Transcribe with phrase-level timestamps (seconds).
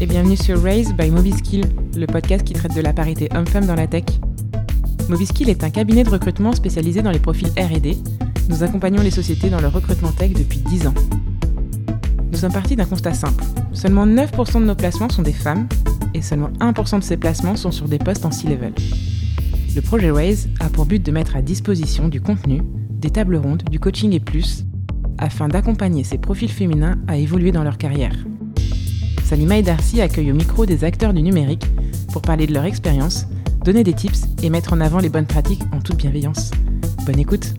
[0.00, 1.64] et bienvenue sur Raise by Mobiskill,
[1.96, 4.04] le podcast qui traite de la parité homme-femme dans la tech.
[5.08, 7.96] Mobiskill est un cabinet de recrutement spécialisé dans les profils R&D.
[8.48, 10.94] Nous accompagnons les sociétés dans leur recrutement tech depuis 10 ans.
[12.30, 13.42] Nous sommes partis d'un constat simple.
[13.72, 15.66] Seulement 9% de nos placements sont des femmes
[16.14, 18.74] et seulement 1% de ces placements sont sur des postes en C-level.
[19.74, 23.64] Le projet Raise a pour but de mettre à disposition du contenu, des tables rondes,
[23.68, 24.64] du coaching et plus,
[25.18, 28.14] afin d'accompagner ces profils féminins à évoluer dans leur carrière.
[29.28, 31.66] Salima et Darcy accueillent au micro des acteurs du numérique
[32.14, 33.26] pour parler de leur expérience,
[33.62, 36.50] donner des tips et mettre en avant les bonnes pratiques en toute bienveillance.
[37.04, 37.52] Bonne écoute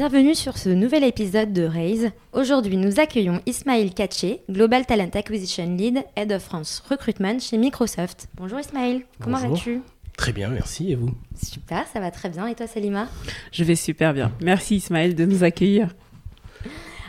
[0.00, 2.10] Bienvenue sur ce nouvel épisode de Raise.
[2.32, 8.26] Aujourd'hui, nous accueillons Ismaël Katché, Global Talent Acquisition Lead, Head of France Recruitment chez Microsoft.
[8.34, 9.82] Bonjour Ismaël, comment vas-tu?
[10.16, 10.90] Très bien, merci.
[10.90, 11.10] Et vous?
[11.36, 12.46] Super, ça va très bien.
[12.46, 13.08] Et toi, Salima?
[13.52, 14.32] Je vais super bien.
[14.40, 15.94] Merci Ismaël de nous accueillir.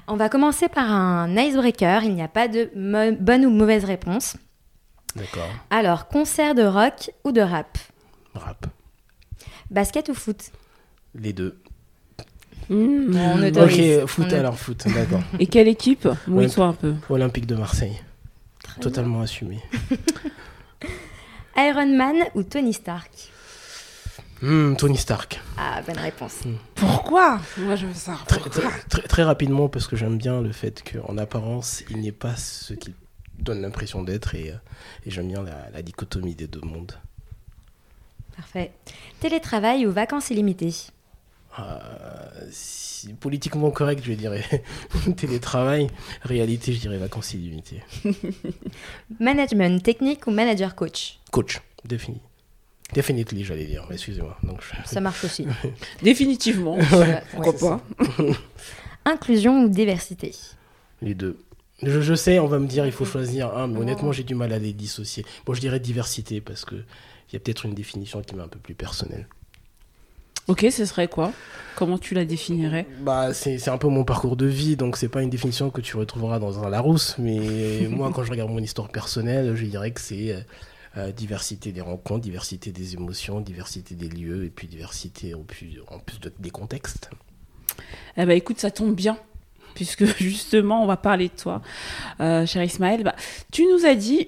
[0.10, 2.04] On va commencer par un icebreaker.
[2.04, 2.72] Il n'y a pas de
[3.22, 4.36] bonne ou mauvaise réponse.
[5.16, 5.48] D'accord.
[5.70, 7.78] Alors, concert de rock ou de rap?
[8.34, 8.66] Rap.
[9.70, 10.52] Basket ou foot?
[11.16, 11.61] Les deux.
[12.72, 13.18] Mmh.
[13.18, 15.22] On ok, foot alors, foot, d'accord.
[15.40, 16.08] Et quelle équipe?
[16.26, 16.96] Mouille-toi un peu?
[17.10, 18.02] Olympique de Marseille.
[18.80, 19.60] Totalement assumé.
[21.58, 23.12] Iron Man ou Tony Stark?
[24.42, 25.42] Mmh, Tony Stark.
[25.58, 26.46] Ah, bonne réponse.
[26.46, 26.54] Mmh.
[26.76, 27.42] Pourquoi?
[27.58, 28.18] Moi, je veux ça.
[28.26, 28.40] Très,
[29.02, 32.94] très, rapidement, parce que j'aime bien le fait qu'en apparence, il n'est pas ce qu'il
[33.38, 34.56] donne l'impression d'être et, euh,
[35.06, 36.94] et j'aime bien la, la dichotomie des deux mondes.
[38.38, 38.72] Parfait.
[39.20, 40.74] Télétravail ou vacances illimitées?
[42.50, 44.44] Si, politiquement correct, je dirais
[45.18, 45.88] télétravail.
[46.24, 47.82] Réalité, je dirais vacances illimitées.
[49.20, 51.20] Management technique ou manager coach?
[51.32, 52.22] Coach, défini.
[52.94, 54.38] Definitely, j'allais dire, excusez-moi.
[54.44, 55.48] Donc Ça marche aussi.
[56.04, 56.78] Définitivement.
[57.32, 57.82] Pourquoi pas?
[59.06, 60.36] Inclusion ou diversité?
[61.02, 61.40] Les deux.
[61.82, 64.36] Je, je, sais, on va me dire il faut choisir un, mais honnêtement, j'ai du
[64.36, 65.26] mal à les dissocier.
[65.46, 66.86] Bon, je dirais diversité parce qu'il
[67.34, 69.28] y a peut-être une définition qui m'est un peu plus personnelle.
[70.52, 71.32] Ok, ce serait quoi?
[71.78, 72.86] Comment tu la définirais?
[73.00, 75.96] Bah, c'est, un peu mon parcours de vie, donc c'est pas une définition que tu
[75.96, 80.02] retrouveras dans un Larousse, mais moi, quand je regarde mon histoire personnelle, je dirais que
[80.02, 80.42] c'est euh,
[80.98, 85.80] euh, diversité des rencontres, diversité des émotions, diversité des lieux, et puis diversité en plus,
[85.88, 87.10] en plus des contextes.
[88.18, 89.18] Eh ben, écoute, ça tombe bien,
[89.74, 91.62] puisque justement, on va parler de toi,
[92.20, 93.04] euh, cher Ismaël.
[93.04, 93.16] Bah,
[93.54, 94.28] tu nous as dit,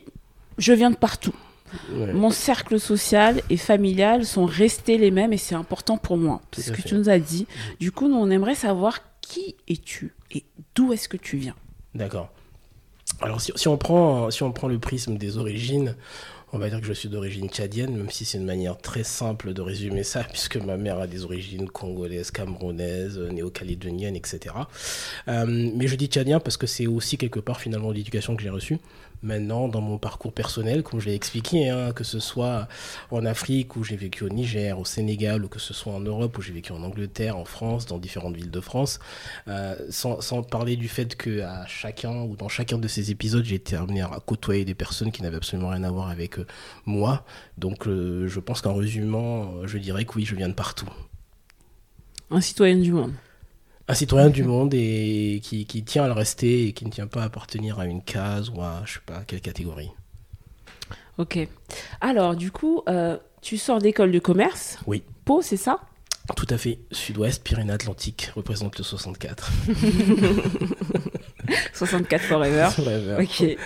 [0.58, 1.36] je viens de partout.
[1.92, 6.42] Mon cercle social et familial sont restés les mêmes et c'est important pour moi.
[6.52, 7.48] C'est ce que tu nous as dit.
[7.80, 10.44] Du coup, nous, on aimerait savoir qui es-tu et
[10.76, 11.56] d'où est-ce que tu viens.
[11.96, 12.30] D'accord.
[13.22, 15.96] Alors, si, on prend, si on prend le prisme des origines,
[16.52, 19.54] on va dire que je suis d'origine tchadienne, même si c'est une manière très simple
[19.54, 24.56] de résumer ça, puisque ma mère a des origines congolaises, camerounaises, néo-calédoniennes, etc.
[25.28, 28.50] Euh, mais je dis tchadien parce que c'est aussi quelque part finalement l'éducation que j'ai
[28.50, 28.78] reçue
[29.24, 32.68] maintenant dans mon parcours personnel, comme je l'ai expliqué, hein, que ce soit
[33.12, 36.38] en Afrique où j'ai vécu au Niger, au Sénégal, ou que ce soit en Europe
[36.38, 39.00] où j'ai vécu en Angleterre, en France, dans différentes villes de France,
[39.48, 43.76] euh, sans, parler du fait que chacun ou dans chacun de ces épisodes, j'ai été
[43.76, 46.46] amené à côtoyer des personnes qui n'avaient absolument rien à voir avec euh,
[46.86, 47.26] moi.
[47.58, 50.90] Donc euh, je pense qu'en résumant, je dirais que oui, je viens de partout.
[52.30, 53.14] Un citoyen du monde
[53.88, 57.08] un citoyen du monde et qui, qui, tient à le rester et qui ne tient
[57.08, 59.92] pas à appartenir à une case ou à je sais pas quelle catégorie.
[61.18, 61.38] Ok.
[62.02, 64.80] Alors du coup, euh, tu sors d'école de commerce.
[64.88, 65.04] Oui.
[65.26, 65.80] Pau, c'est ça?
[66.38, 66.80] Tout à fait.
[66.92, 69.52] Sud-Ouest, Pyrénées-Atlantiques représente le 64.
[71.74, 72.70] 64 forever.
[72.72, 73.18] forever.
[73.22, 73.58] Ok.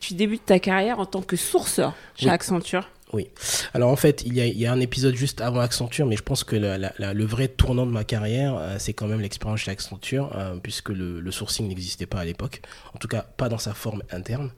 [0.00, 2.88] tu débutes ta carrière en tant que sourceur chez Accenture.
[3.12, 3.28] Oui.
[3.74, 6.56] Alors en fait, il y, a, un épisode juste avant Accenture, mais je pense que
[6.56, 10.88] le vrai tournant de ma carrière, euh, c'est quand même l'expérience chez Accenture, euh, puisque
[10.88, 12.62] le, sourcing n'existait pas à l'époque,
[12.94, 14.50] en tout cas pas dans sa forme interne,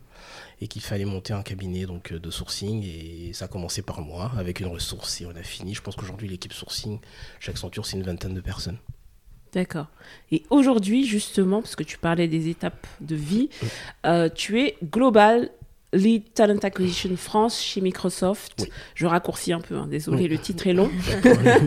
[0.60, 4.30] et qu'il fallait monter un cabinet donc de sourcing, et ça a commencé par moi,
[4.38, 5.74] avec une ressource, et on a fini.
[5.74, 7.00] Je pense qu'aujourd'hui, l'équipe sourcing
[7.40, 8.78] chez Accenture, c'est une vingtaine de personnes.
[9.52, 9.86] D'accord.
[10.32, 13.50] Et aujourd'hui, justement, parce que tu parlais des étapes de vie,
[14.04, 15.50] euh, tu es global
[15.94, 18.68] Lead Talent Acquisition France chez Microsoft.
[18.94, 20.90] Je raccourcis un peu, hein, désolé, le titre est long.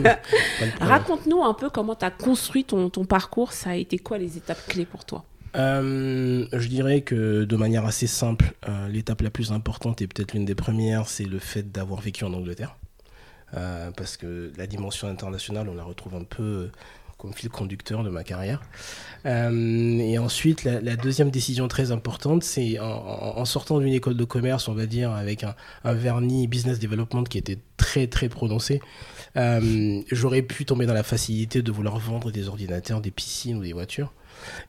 [0.80, 3.52] Raconte-nous un peu comment tu as construit ton, ton, parcours.
[3.52, 5.24] Ça a été quoi les étapes clés pour toi?
[5.56, 10.34] Euh, je dirais que de manière assez simple, euh, l'étape la plus importante et peut-être
[10.34, 12.76] l'une des premières, c'est le fait d'avoir vécu en Angleterre.
[13.54, 16.68] Euh, parce que la dimension internationale, on la retrouve un peu
[17.18, 18.62] comme fil conducteur de ma carrière.
[19.26, 24.68] Euh, et ensuite, la, deuxième décision très importante, c'est en, sortant d'une école de commerce,
[24.68, 25.54] on va dire, avec un,
[25.84, 28.80] vernis business development qui était très très prononcé,
[29.36, 33.62] euh, j'aurais pu tomber dans la facilité de vouloir vendre des ordinateurs, des piscines ou
[33.62, 34.12] des voitures.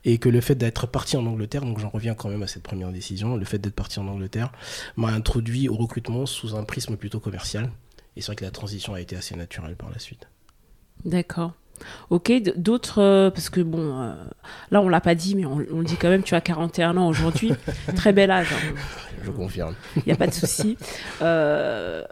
[0.03, 2.63] Et que le fait d'être parti en Angleterre, donc j'en reviens quand même à cette
[2.63, 4.51] première décision, le fait d'être parti en Angleterre
[4.97, 7.69] m'a introduit au recrutement sous un prisme plutôt commercial.
[8.15, 10.27] Et c'est vrai que la transition a été assez naturelle par la suite.
[11.05, 11.53] D'accord.
[12.09, 14.13] Ok, d'autres, euh, parce que bon, euh,
[14.71, 17.07] là on l'a pas dit, mais on, le dit quand même, tu as 41 ans
[17.07, 17.53] aujourd'hui,
[17.95, 18.49] très bel âge.
[18.53, 18.75] Hein.
[19.23, 19.75] Je confirme.
[19.97, 20.77] Il n'y a pas de souci.
[21.21, 22.03] Euh,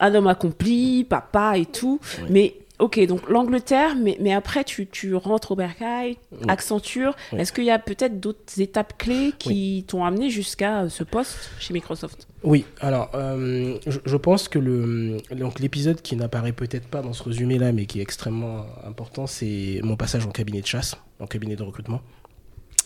[0.00, 5.14] un homme accompli, papa et tout, mais Ok, donc l'Angleterre, mais, mais après tu, tu
[5.14, 7.16] rentres au Bercail, Accenture.
[7.32, 11.72] Est-ce qu'il y a peut-être d'autres étapes clés qui t'ont amené jusqu'à ce poste chez
[11.72, 12.28] Microsoft?
[12.46, 17.24] Oui, alors euh, je, pense que le, donc, l'épisode qui n'apparaît peut-être pas dans ce
[17.24, 21.56] résumé-là, mais qui est extrêmement important, c'est mon passage en cabinet de chasse, en cabinet
[21.56, 22.00] de recrutement.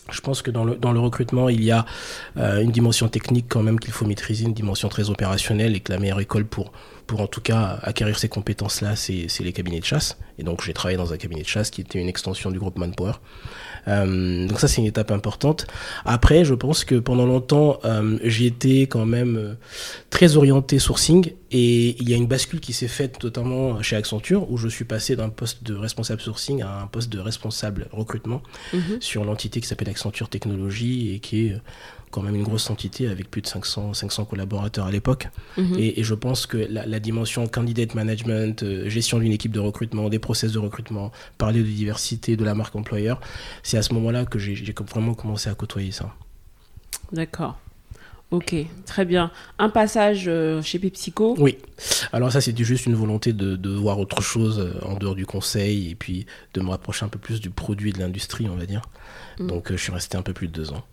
[0.09, 1.85] Je pense que dans le, recrutement, il y a
[2.37, 5.93] euh, une dimension technique quand même qu'il faut maîtriser, une dimension très opérationnelle et que
[5.93, 6.71] la meilleure école pour,
[7.11, 10.17] pour en tout cas acquérir ces compétences-là, c'est les cabinets de chasse.
[10.39, 12.77] Et donc j'ai travaillé dans un cabinet de chasse qui était une extension du groupe
[12.77, 13.15] Manpower.
[13.89, 15.67] Euh, donc ça c'est une étape importante.
[16.05, 19.53] Après, je pense que pendant longtemps, euh, j'ai été quand même euh,
[20.09, 24.49] très orienté sourcing et il y a une bascule qui s'est faite notamment chez Accenture
[24.49, 28.41] où je suis passé d'un poste de responsable sourcing à un poste de responsable recrutement
[28.71, 29.01] mhm.
[29.01, 31.57] sur l'entité qui s'appelle Accenture Technologie et qui est
[32.11, 35.29] quand même une grosse entité avec plus de 500, 500 collaborateurs à l'époque.
[35.57, 35.75] Mhm.
[35.77, 40.19] Et, je pense que la, dimension candidate management, euh, gestion d'une équipe de recrutement, des
[40.19, 43.19] process de recrutement, parler de diversité, de la marque employeur,
[43.63, 46.13] c'est à ce moment-là que j'ai vraiment commencé à côtoyer ça.
[47.11, 47.57] D'accord.
[48.31, 48.55] Ok,
[48.85, 49.29] très bien.
[49.59, 51.35] Un passage euh, chez PepsiCo?
[51.37, 51.57] Oui.
[52.13, 55.91] Alors ça, c'était juste une volonté de, voir autre chose euh, en dehors du conseil
[55.91, 58.83] et puis de me rapprocher un peu plus du produit de l'industrie, on va dire.
[59.39, 59.47] Mm.
[59.47, 60.83] Donc je suis resté un peu plus de deux ans.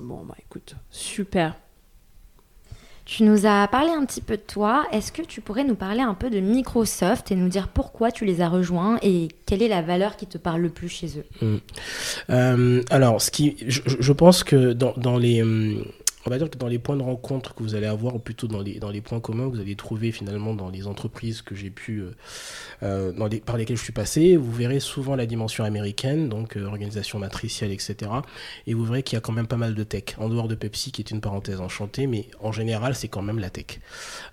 [0.00, 1.56] Bon, bah écoute, super.
[3.04, 4.86] Tu nous as parlé un petit peu de toi.
[4.92, 8.24] Est-ce que tu pourrais nous parler un peu de Microsoft et nous dire pourquoi tu
[8.24, 11.26] les as rejoints et quelle est la valeur qui te parle le plus chez eux?
[11.40, 11.56] Hmm.
[12.30, 15.84] euh, Alors, ce qui, je, pense que dans, dans les, hum,
[16.26, 18.46] on va dire que dans les points de rencontre que vous allez avoir, ou plutôt
[18.46, 21.54] dans les, dans les points communs que vous allez trouver finalement dans les entreprises que
[21.54, 22.10] j'ai pu, euh,
[22.82, 26.56] euh, dans les, par lesquelles je suis passé, vous verrez souvent la dimension américaine, donc
[26.56, 28.10] euh, organisation matricielle, etc.
[28.66, 30.54] Et vous verrez qu'il y a quand même pas mal de tech, en dehors de
[30.54, 33.80] Pepsi, qui est une parenthèse enchantée, mais en général, c'est quand même la tech.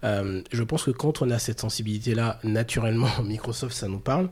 [0.03, 4.29] je pense que quand on a cette sensibilité-là, naturellement, Microsoft, ça nous parle,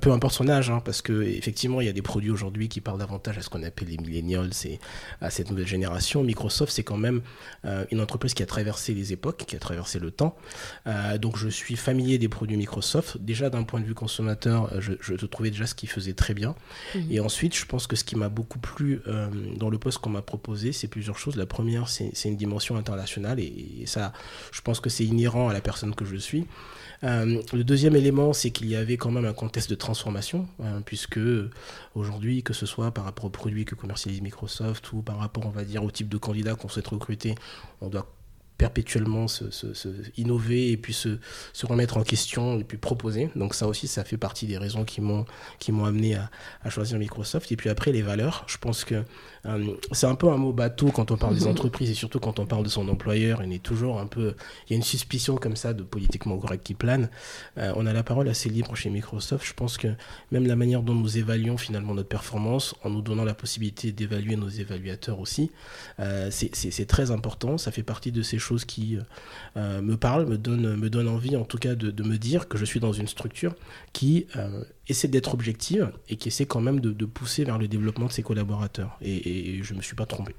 [0.00, 2.80] peu importe son âge, hein, parce que effectivement, il y a des produits aujourd'hui qui
[2.80, 4.80] parlent davantage à ce qu'on appelle les millennials, c'est
[5.20, 6.22] à cette nouvelle génération.
[6.22, 7.22] Microsoft, c'est quand même
[7.64, 10.36] euh, une entreprise qui a traversé les époques, qui a traversé le temps.
[10.86, 13.18] Euh, donc je suis familier des produits Microsoft.
[13.18, 16.34] Déjà d'un point de vue consommateur, euh, je, je, trouvais déjà ce qu'ils faisaient très
[16.34, 16.54] bien.
[16.94, 17.06] Mhm.
[17.10, 19.00] Et ensuite, je pense que ce qui m'a beaucoup plu
[19.56, 21.36] dans le poste qu'on m'a proposé, c'est plusieurs choses.
[21.36, 24.12] La première, c'est une dimension internationale et, ça,
[24.52, 26.46] je pense que c'est inhérent à la personne que je suis.
[27.02, 31.20] Le deuxième élément, c'est qu'il y avait quand même un contexte de transformation, hein, puisque
[31.94, 35.50] aujourd'hui, que ce soit par rapport aux produits que commercialise Microsoft ou par rapport, on
[35.50, 37.34] va dire, au type de candidat qu'on souhaite recruter,
[37.80, 38.15] on doit
[38.58, 39.44] perpétuellement se,
[40.16, 41.18] innover et puis se,
[41.64, 43.30] remettre en question et puis proposer.
[43.36, 45.24] Donc ça aussi, ça fait partie des raisons qui m'ont
[45.58, 46.30] qui m'ont amené à,
[46.62, 47.50] à, choisir Microsoft.
[47.52, 48.44] Et puis après, les valeurs.
[48.46, 49.02] Je pense que
[49.46, 52.38] euh, c'est un peu un mot bateau quand on parle des entreprises et surtout quand
[52.38, 53.42] on parle de son employeur.
[53.42, 54.34] Il est toujours un peu,
[54.66, 57.10] il y a une suspicion comme ça de politiquement correct qui plane.
[57.58, 59.46] Euh, on a la parole assez libre chez Microsoft.
[59.46, 59.88] Je pense que
[60.32, 64.36] même la manière dont nous évaluons finalement notre performance, en nous donnant la possibilité d'évaluer
[64.36, 65.50] nos évaluateurs aussi,
[66.00, 67.58] euh, c'est très important.
[67.58, 68.98] Ça fait partie de ces choses qui
[69.56, 72.58] me parlent, me donnent, me donne envie en tout cas de, de, me dire que
[72.58, 73.54] je suis dans une structure
[73.92, 74.26] qui
[74.88, 78.22] essaie d'être objective et qui essaie quand même de, pousser vers le développement de ses
[78.22, 78.96] collaborateurs.
[79.00, 80.34] Et, je ne me suis pas trompé.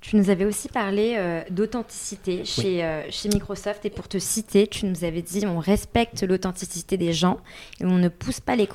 [0.00, 4.66] Tu nous avais aussi parlé euh, d'authenticité chez, euh, chez Microsoft et pour te citer,
[4.66, 7.38] tu nous avais dit on respecte l'authenticité des gens
[7.80, 8.68] et on ne pousse pas les,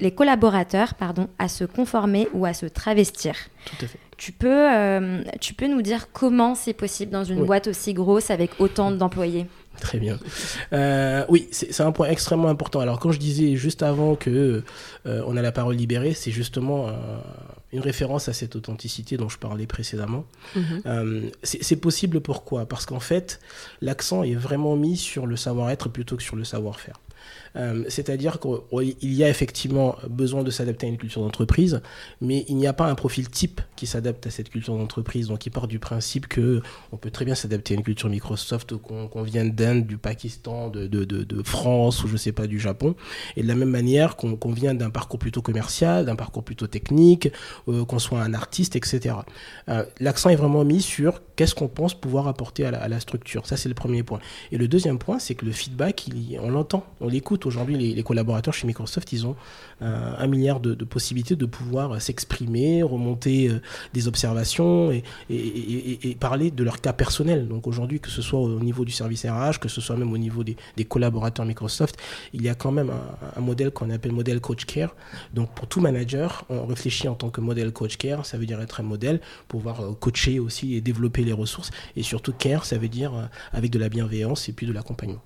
[0.00, 3.34] les collaborateurs pardon, à se conformer ou à se travestir.
[3.64, 3.98] Tout à fait.
[4.16, 8.30] Tu peux, euh, tu peux nous dire comment c'est possible dans une boîte aussi grosse
[8.30, 9.46] avec autant d'employés?
[9.80, 10.18] Très bien.
[10.72, 12.78] Euh, oui, c'est un point extrêmement important.
[12.78, 14.62] Alors quand je disais juste avant que
[15.06, 16.90] euh, on a la parole libérée, c'est justement
[17.74, 20.24] une référence à cette authenticité dont je parlais précédemment.
[20.56, 21.30] Mhm.
[21.42, 22.66] c'est possible pourquoi?
[22.66, 23.40] Parce qu'en fait,
[23.80, 27.00] l'accent est vraiment mis sur le savoir-être plutôt que sur le savoir-faire.
[27.56, 31.80] Euh, c'est-à-dire qu'il y a effectivement besoin de s'adapter à une culture d'entreprise,
[32.20, 35.28] mais il n'y a pas un profil type qui s'adapte à cette culture d'entreprise.
[35.28, 36.62] Donc il part du principe que
[36.92, 41.42] on peut très bien s'adapter à une culture Microsoft, qu'on vienne d'Inde, du Pakistan, de,
[41.44, 42.94] France ou je sais pas du Japon,
[43.36, 47.30] et de la même manière qu'on vient d'un parcours plutôt commercial, d'un parcours plutôt technique,
[47.68, 49.16] euh, qu'on soit un artiste, etc.
[49.68, 53.46] Euh, l'accent est vraiment mis sur qu'est-ce qu'on pense pouvoir apporter à la, structure.
[53.46, 54.20] Ça c'est le premier point.
[54.52, 56.08] Et le deuxième point, c'est que le feedback,
[56.40, 59.36] on l'entend, l'écoute aujourd'hui, les, collaborateurs chez Microsoft, ils ont
[59.82, 63.60] euh, un milliard de, possibilités de pouvoir euh, s'exprimer, remonter euh,
[63.92, 65.02] des observations et,
[66.20, 67.48] parler de leur cas personnel.
[67.48, 70.18] Donc aujourd'hui, que ce soit au niveau du service RH, que ce soit même au
[70.18, 71.96] niveau des, collaborateurs Microsoft,
[72.32, 72.90] il y a quand même
[73.36, 74.94] un, modèle qu'on appelle modèle coach care.
[75.32, 78.60] Donc pour tout manager, on réfléchit en tant que modèle coach care, ça veut dire
[78.60, 81.70] être un modèle, pouvoir coacher aussi et développer les ressources.
[81.96, 83.12] Et surtout care, ça veut dire
[83.52, 85.22] avec de la bienveillance et puis de l'accompagnement.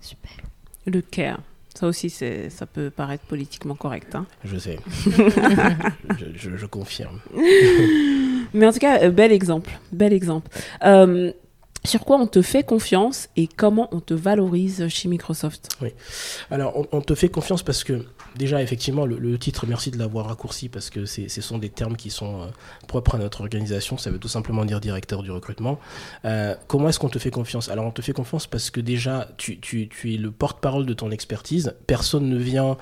[0.00, 0.51] Super.
[0.86, 1.40] Le care.
[1.74, 4.14] Ça aussi, ça peut paraître politiquement correct.
[4.14, 4.26] Hein.
[4.44, 4.78] Je sais.
[6.36, 7.20] je, confirme.
[8.54, 9.70] Mais en tout cas, euh, bel exemple.
[9.90, 10.50] Bel exemple.
[10.84, 11.32] Euh,
[11.84, 15.70] sur quoi on te fait confiance et comment on te valorise chez Microsoft?
[15.80, 15.88] Oui.
[16.50, 18.04] Alors, on, te fait confiance parce que,
[18.36, 22.10] déjà, effectivement, le, titre, merci de l'avoir raccourci parce que ce sont des termes qui
[22.10, 22.46] sont euh,
[22.86, 23.98] propres à notre organisation.
[23.98, 25.78] Ça veut tout simplement dire directeur du recrutement.
[26.24, 27.68] Euh, comment est-ce qu'on te fait confiance?
[27.68, 30.94] Alors, on te fait confiance parce que, déjà, tu, tu, tu es le porte-parole de
[30.94, 31.74] ton expertise.
[31.86, 32.76] Personne ne vient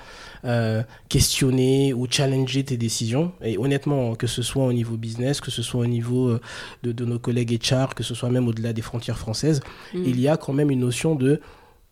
[0.45, 3.33] euh, questionner ou challenger tes décisions.
[3.43, 6.39] Et honnêtement, que ce soit au niveau business, que ce soit au niveau
[6.83, 9.61] de, de nos collègues HR, que ce soit même au-delà des frontières françaises,
[9.95, 10.03] mm.
[10.05, 11.41] il y a quand même une notion de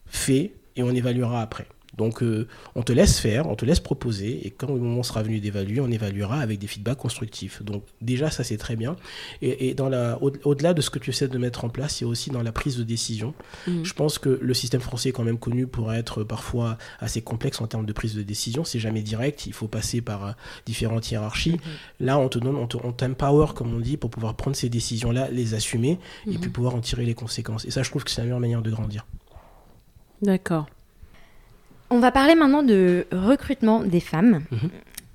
[0.07, 1.67] fait et on évaluera après.
[1.99, 5.23] Donc euh, on te laisse faire, on te laisse proposer, et quand le moment sera
[5.23, 7.63] venu d'évaluer, on évaluera avec des feedbacks constructifs.
[7.63, 8.97] Donc déjà ça c'est très bien.
[9.43, 12.07] Et, dans la, au-delà de ce que tu essaies de mettre en place, il y
[12.07, 13.35] a aussi dans la prise de décision.
[13.67, 13.83] Mm.
[13.83, 17.61] Je pense que le système français est quand même connu pour être parfois assez complexe
[17.61, 18.65] en termes de prise de décision.
[18.65, 20.33] C'est jamais direct, il faut passer par euh,
[20.67, 21.57] différentes hiérarchies.
[21.57, 22.07] Mm-hmm.
[22.07, 25.55] Là on te donne, on t'empower comme on dit pour pouvoir prendre ces décisions-là, les
[25.55, 26.39] assumer et mm-hmm.
[26.39, 27.65] puis pouvoir en tirer les conséquences.
[27.65, 29.05] Et ça je trouve que c'est la meilleure manière de grandir.
[30.23, 30.69] D'accord.
[31.91, 34.43] On va parler maintenant de recrutement des femmes.
[34.51, 34.71] Mhm.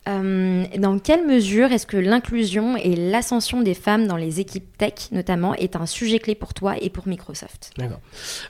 [0.10, 4.94] Euh, dans quelle mesure est-ce que l'inclusion et l'ascension des femmes dans les équipes tech,
[5.12, 7.72] notamment, est un sujet clé pour toi et pour Microsoft?
[7.78, 8.02] D'accord.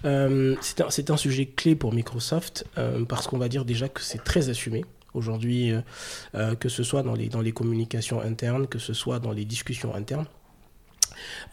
[0.06, 4.24] Euh, c'est un, sujet clé pour Microsoft euh, parce qu'on va dire déjà que c'est
[4.24, 5.72] très assumé aujourd'hui,
[6.60, 9.94] que ce soit dans les, dans les communications internes, que ce soit dans les discussions
[9.94, 10.26] internes.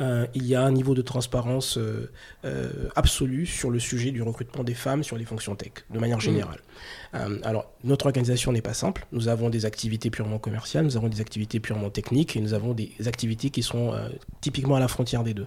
[0.00, 2.10] Euh, il y a un niveau de transparence euh,
[2.44, 6.18] euh, absolu sur le sujet du recrutement des femmes sur les fonctions tech, de manière
[6.18, 6.22] mm.
[6.22, 6.60] générale.
[7.44, 9.06] alors, notre organisation n'est pas simple.
[9.12, 12.72] Nous avons des activités purement commerciales, nous avons des activités purement techniques et nous avons
[12.72, 13.92] des activités qui sont
[14.40, 15.46] typiquement à la frontière des deux.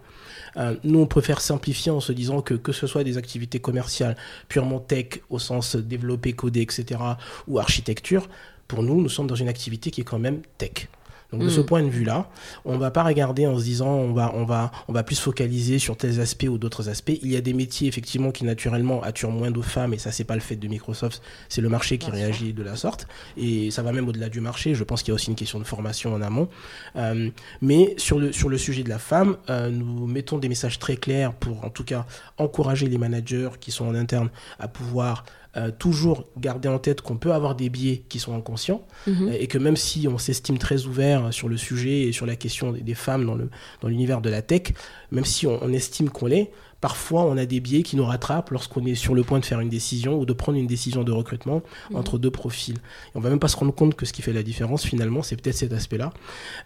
[0.83, 4.15] nous, on préfère simplifier en se disant que que ce soit des activités commerciales
[4.49, 6.99] purement tech au sens développé, codé, etc.,
[7.47, 8.27] ou architecture,
[8.67, 10.87] pour nous, nous sommes dans une activité qui est quand même tech.
[11.33, 11.65] Donc de ce mm.
[11.65, 12.29] point de vue-là,
[12.63, 15.19] on ne va pas regarder en se disant on va, on va, on va plus
[15.19, 17.17] focaliser sur tels aspects ou d'autres aspects.
[17.23, 20.25] Il y a des métiers effectivement qui naturellement attirent moins de femmes et ça c'est
[20.25, 23.81] pas le fait de Microsoft, c'est le marché qui réagit de la sorte et ça
[23.81, 24.75] va même au-delà du marché.
[24.75, 26.49] Je pense qu'il y a aussi une question de formation en amont.
[26.97, 27.29] Euh,
[27.61, 30.97] mais sur le sur le sujet de la femme, euh, nous mettons des messages très
[30.97, 32.05] clairs pour en tout cas
[32.37, 35.25] encourager les managers qui sont en interne à pouvoir
[35.55, 39.31] euh, toujours garder en tête qu'on peut avoir des biais qui sont inconscients mhm.
[39.39, 42.71] et que même si on s'estime très ouvert sur le sujet et sur la question
[42.71, 43.49] des, femmes dans, le,
[43.81, 44.73] dans l'univers de la tech,
[45.11, 48.83] même si on, estime qu'on l'est, parfois on a des biais qui nous rattrapent lorsqu'on
[48.85, 51.61] est sur le point de faire une décision ou de prendre une décision de recrutement
[51.91, 51.97] mhm.
[51.97, 52.77] entre deux profils.
[52.77, 55.21] Et on va même pas se rendre compte que ce qui fait la différence finalement,
[55.21, 56.13] c'est peut-être cet aspect-là.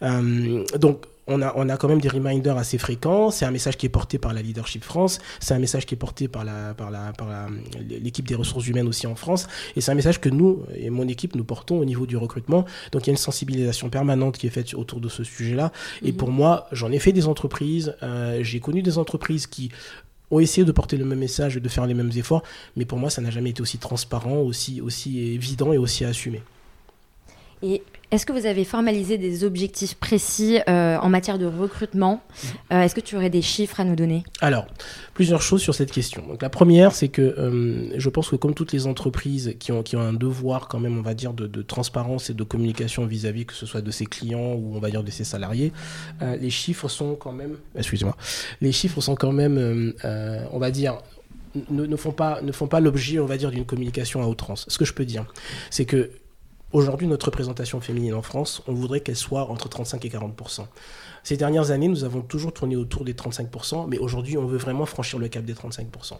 [0.02, 3.32] Euh, donc on a, on a quand même des reminders assez fréquents.
[3.32, 5.20] C'est un message qui est porté par la Leadership France.
[5.40, 7.28] C'est un message qui est porté par la, par la, par
[7.90, 9.48] l'équipe des ressources humaines aussi en France.
[9.76, 12.66] Et c'est un message que nous et mon équipe nous portons au niveau du recrutement.
[12.92, 15.72] Donc il y a une sensibilisation permanente qui est faite autour de ce sujet-là.
[16.04, 16.18] Et mhm.
[16.18, 17.96] pour moi, j'en ai fait des entreprises.
[18.04, 19.70] Euh, j'ai connu des entreprises qui
[20.32, 22.44] ont essayé de porter le même message et de faire les mêmes efforts.
[22.76, 26.42] Mais pour moi, ça n'a jamais été aussi transparent, aussi, aussi évident et aussi assumé.
[27.64, 32.50] Et est-ce que vous avez formalisé des objectifs précis euh, en matière de recrutement mhm.
[32.72, 34.24] euh, Est-ce que tu aurais des chiffres à nous donner?
[34.40, 34.68] Alors,
[35.14, 36.26] plusieurs choses sur cette question.
[36.26, 39.84] Donc, la première, c'est que euh, je pense que comme toutes les entreprises qui ont,
[39.84, 43.46] qui ont un devoir quand même, on va dire, de, transparence et de communication vis-à-vis,
[43.46, 45.74] que ce soit de ses clients ou on va dire de ses salariés,
[46.22, 48.16] les chiffres sont quand même, excusez-moi,
[48.62, 49.94] les chiffres sont quand même,
[50.52, 51.00] on va dire,
[51.70, 54.66] ne, ne, font pas, ne font pas l'objet, on va dire, d'une communication à outrance.
[54.70, 55.26] Ce que je peux dire,
[55.70, 56.12] c'est que
[56.74, 60.66] Aujourd'hui, notre représentation féminine en France, on voudrait qu'elle soit entre 35 et 40%
[61.28, 64.86] ces dernières années, nous avons toujours tourné autour des 35%, mais aujourd'hui, on veut vraiment
[64.86, 66.14] franchir le cap des 35%.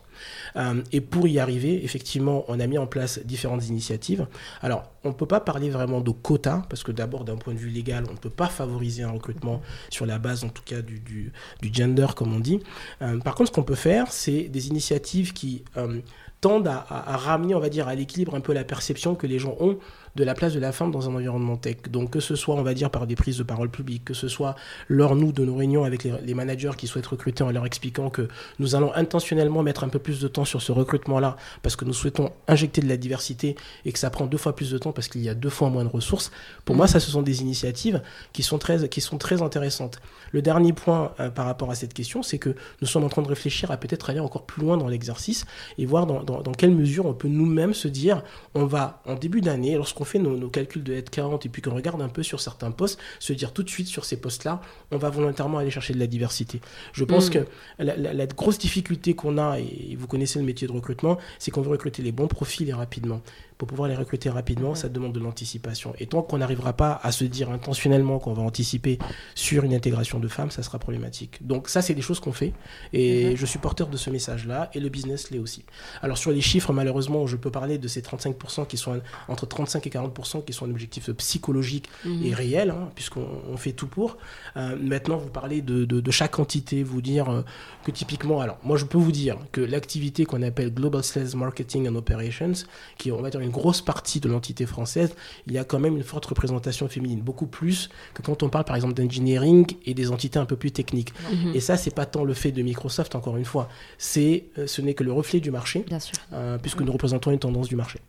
[0.58, 4.28] Euh, et pour y arriver, effectivement, on a mis en place différentes initiatives.
[4.62, 7.58] Alors, on ne peut pas parler vraiment de quotas, parce que d'abord, d'un point de
[7.58, 10.82] vue légal, on ne peut pas favoriser un recrutement sur la base, en tout cas,
[10.82, 11.32] du, du,
[11.72, 12.60] gender, comme on dit.
[13.02, 16.02] Euh, par contre, ce qu'on peut faire, c'est des initiatives qui euh,
[16.42, 19.56] tendent à, ramener, on va dire, à l'équilibre un peu la perception que les gens
[19.60, 19.80] ont
[20.18, 21.78] de la place de la femme dans un environnement tech.
[21.90, 24.28] Donc que ce soit, on va dire, par des prises de parole publiques, que ce
[24.28, 24.56] soit
[24.90, 28.28] lors, nous, de nos réunions avec les, managers qui souhaitent recruter en leur expliquant que
[28.60, 31.94] nous allons intentionnellement mettre un peu plus de temps sur ce recrutement-là parce que nous
[31.94, 33.56] souhaitons injecter de la diversité
[33.86, 35.70] et que ça prend deux fois plus de temps parce qu'il y a deux fois
[35.70, 36.32] moins de ressources.
[36.66, 38.02] Pour moi, ça, ce sont des initiatives
[38.34, 40.00] qui sont très, qui sont très intéressantes.
[40.32, 43.22] Le dernier point euh, par rapport à cette question, c'est que nous sommes en train
[43.22, 45.46] de réfléchir à peut-être aller encore plus loin dans l'exercice
[45.78, 48.24] et voir dans, dans, dans quelle mesure on peut nous-mêmes se dire,
[48.56, 52.02] on va, en début d'année, lorsqu'on fait nos, calculs de headcount et puis qu'on regarde
[52.02, 54.62] un peu sur certains postes, se dire tout de suite sur ces postes-là,
[54.92, 56.60] on va volontairement aller chercher de la diversité.
[56.94, 57.34] Je pense mm.
[57.34, 57.40] que
[57.80, 61.72] la, grosse difficulté qu'on a, et vous connaissez le métier de recrutement, c'est qu'on veut
[61.72, 63.22] recruter les bons profils et rapidement
[63.58, 65.94] pour pouvoir les recruter rapidement, ça demande de l'anticipation.
[66.00, 69.00] Et tant qu'on n'arrivera pas à se dire intentionnellement qu'on va anticiper
[69.36, 71.46] sur une intégration de femmes, ça sera problématique.
[71.46, 72.54] Donc ça, c'est des choses qu'on fait.
[72.94, 73.36] Et mhm.
[73.36, 75.66] je suis porteur de ce message-là, et le business l'est aussi.
[76.02, 79.86] Alors sur les chiffres, malheureusement, je peux parler de ces 35% qui sont entre 35
[79.88, 82.26] et 40% qui sont un objectif psychologique mhm.
[82.26, 84.18] et réel, hein, puisqu'on fait tout pour.
[84.56, 87.42] Euh, maintenant, vous parlez de, de, chaque entité, vous dire euh,
[87.84, 91.88] que typiquement, alors moi je peux vous dire que l'activité qu'on appelle Global Sales Marketing
[91.88, 92.54] and Operations,
[92.98, 95.16] qui est on va dire une grosse partie de l'entité française,
[95.48, 98.66] il y a quand même une forte représentation féminine, beaucoup plus que quand on parle
[98.66, 101.14] par exemple d'engineering et des entités un peu plus techniques.
[101.32, 101.52] Mhm.
[101.56, 104.82] Et ça, c'est pas tant le fait de Microsoft, encore une fois, c'est euh, ce
[104.82, 105.86] n'est que le reflet du marché,
[106.34, 108.00] euh, puisque nous représentons une tendance du marché.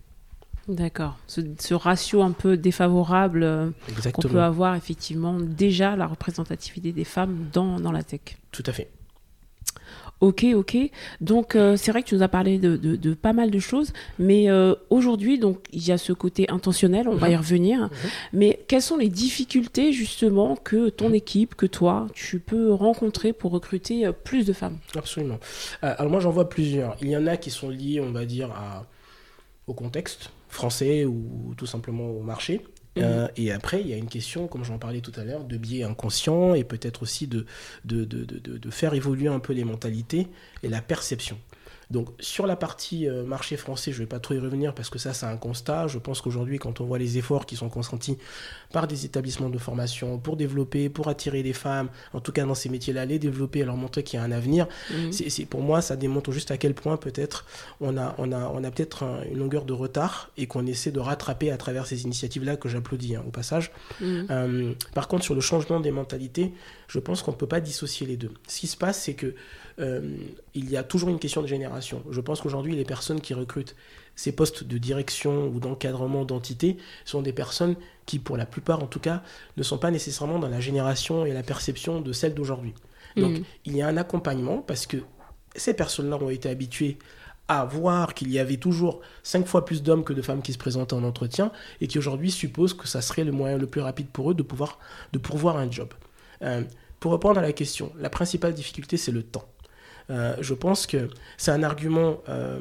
[0.69, 1.17] D'accord.
[1.27, 3.71] Ce, ratio un peu défavorable euh,
[4.13, 8.21] qu'on peut avoir effectivement déjà la représentativité des femmes dans, dans la tech.
[8.53, 8.91] Tout à fait.
[10.21, 10.77] Ok, ok.
[11.21, 14.51] Donc euh, c'est vrai que tu nous as parlé de, pas mal de choses, mais
[14.51, 17.39] euh, aujourd'hui, donc il y a ce côté intentionnel, on va y mhm.
[17.39, 17.81] revenir.
[17.83, 17.91] Mhm.
[18.33, 23.53] Mais quelles sont les difficultés justement que ton équipe, que toi, tu peux rencontrer pour
[23.53, 24.79] recruter euh, plus de femmes?
[24.97, 25.39] Absolument.
[25.83, 26.97] alors moi j'en vois plusieurs.
[27.01, 28.51] Il y en a qui sont liés, on va dire,
[29.67, 32.63] au contexte français ou tout simplement au marché.
[33.03, 33.31] Euh, mhm.
[33.37, 35.85] et après, il y a une question, comme j'en parlais tout à l'heure, de biais
[35.85, 37.47] inconscients et peut-être aussi de,
[38.71, 40.29] faire évoluer un peu les mentalités
[40.63, 41.39] et la perception.
[41.91, 44.91] Donc sur la partie euh, marché français, je ne vais pas trop y revenir parce
[44.91, 45.87] que ça, c'est un constat.
[45.87, 48.19] Je pense qu'aujourd'hui, quand on voit les efforts qui sont consentis
[48.73, 52.55] par des établissements de formation pour développer, pour attirer les femmes, en tout cas dans
[52.55, 55.13] ces métiers-là, les développer, leur montrer qu'il y a un avenir, mhm.
[55.13, 57.47] c'est, pour moi, ça démontre juste à quel point peut-être
[57.81, 61.01] on a, on a, on a peut-être une longueur de retard et qu'on essaie de
[61.01, 63.73] rattraper à travers ces initiatives-là que j'applaudis hein, au passage.
[64.01, 64.27] Mhm.
[64.31, 66.53] Euh, par contre, sur le changement des mentalités,
[66.87, 68.33] je pense qu'on ne peut pas dissocier les deux.
[68.47, 69.35] Ce qui se passe, c'est que
[69.81, 70.17] euh,
[70.55, 72.03] il y a toujours une question de génération.
[72.11, 73.77] Je pense qu'aujourd'hui, les personnes qui recrutent
[74.17, 78.87] ces postes de direction ou d'encadrement d'entités sont des personnes qui, pour la plupart en
[78.87, 79.23] tout cas,
[79.57, 82.75] ne sont pas nécessairement dans la génération et la perception de celles d'aujourd'hui.
[83.17, 83.21] Mm.
[83.21, 84.97] Donc, il y a un accompagnement parce que
[85.55, 86.99] ces personnes-là ont été habituées
[87.47, 90.59] à voir qu'il y avait toujours cinq fois plus d'hommes que de femmes qui se
[90.59, 94.09] présentaient en entretien et qui aujourd'hui supposent que ça serait le moyen le plus rapide
[94.09, 94.79] pour eux de pouvoir
[95.13, 95.89] de pourvoir un job.
[96.43, 96.63] Euh,
[97.01, 99.49] pour répondre à la question, la principale difficulté, c'est le temps.
[100.11, 102.59] Euh, je pense que c'est un argument euh,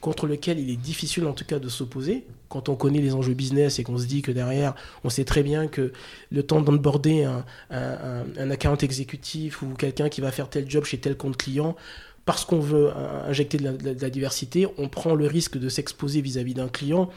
[0.00, 2.24] contre lequel il est difficile en tout cas de s'opposer.
[2.48, 5.42] Quand on connaît les enjeux business et qu'on se dit que derrière, on sait très
[5.42, 5.92] bien que
[6.30, 10.84] le temps d'onboarder un, un, un, account exécutif ou quelqu'un qui va faire tel job
[10.84, 11.76] chez tel compte client,
[12.24, 12.92] parce qu'on veut
[13.26, 17.10] injecter de la, de la, diversité, on prend le risque de s'exposer vis-à-vis d'un client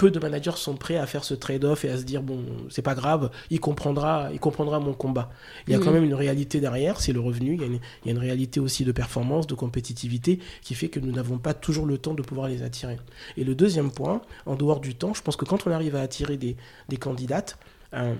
[0.00, 2.80] peu de managers sont prêts à faire ce trade-off et à se dire bon, c'est
[2.80, 5.30] pas grave, il comprendra, il comprendra mon combat.
[5.66, 5.94] Il y a quand mm.
[5.94, 7.52] même une réalité derrière, c'est le revenu.
[7.52, 10.74] Il y, a une, il y, a une, réalité aussi de performance, de compétitivité qui
[10.74, 12.96] fait que nous n'avons pas toujours le temps de pouvoir les attirer.
[13.36, 16.00] Et le deuxième point, en dehors du temps, je pense que quand on arrive à
[16.00, 16.56] attirer des,
[16.88, 17.58] des candidates,
[17.92, 18.14] euh,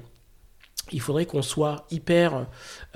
[0.92, 2.46] il faudrait qu'on soit hyper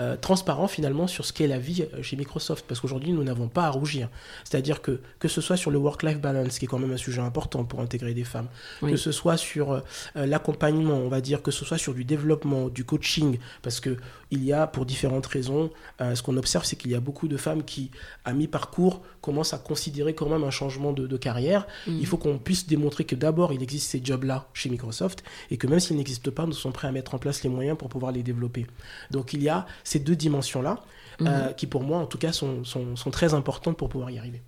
[0.01, 3.49] euh, transparent finalement sur ce qu'est la vie euh, chez Microsoft, parce qu'aujourd'hui, nous n'avons
[3.49, 4.09] pas à rougir.
[4.45, 7.21] C'est-à-dire que que ce soit sur le work-life balance, qui est quand même un sujet
[7.21, 8.49] important pour intégrer des femmes,
[8.81, 9.81] que ce soit sur euh,
[10.15, 13.97] l'accompagnement, on va dire, que ce soit sur du développement, du coaching, parce que
[14.35, 15.71] il y a, pour différentes raisons,
[16.01, 17.91] ce qu'on observe, c'est qu'il y a beaucoup de femmes qui,
[18.25, 21.67] à mi-parcours, commencent à considérer quand même un changement de, carrière.
[21.87, 21.99] Mm.
[22.01, 25.67] Il faut qu'on puisse démontrer que d'abord, il existe ces jobs-là chez Microsoft, et que
[25.67, 28.13] même s'ils n'existent pas, nous sommes prêts à mettre en place les moyens pour pouvoir
[28.13, 28.67] les développer.
[29.11, 30.83] Donc il y a ces deux dimensions-là
[31.21, 31.55] euh, mhm.
[31.55, 34.43] qui pour moi en tout cas sont, sont, sont, très importantes pour pouvoir y arriver.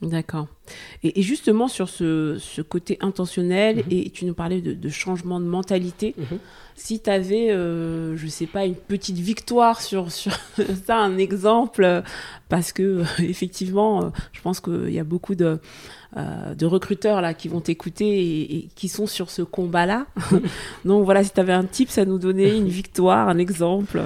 [0.00, 0.46] D'accord.
[1.02, 3.84] Et, justement, sur ce, côté intentionnel, mhm.
[3.90, 6.38] et tu nous parlais de, changement de mentalité, mhm.
[6.76, 10.32] si tu avais, euh, je sais pas, une petite victoire sur, sur
[10.86, 12.02] ça, un exemple,
[12.48, 15.58] parce que, effectivement, je pense qu'il y a beaucoup de
[16.16, 20.06] euh, de recruteurs là qui vont t'écouter et, qui sont sur ce combat-là.
[20.86, 24.00] Donc voilà, si tu avais un tip, ça nous donnait une victoire, un exemple.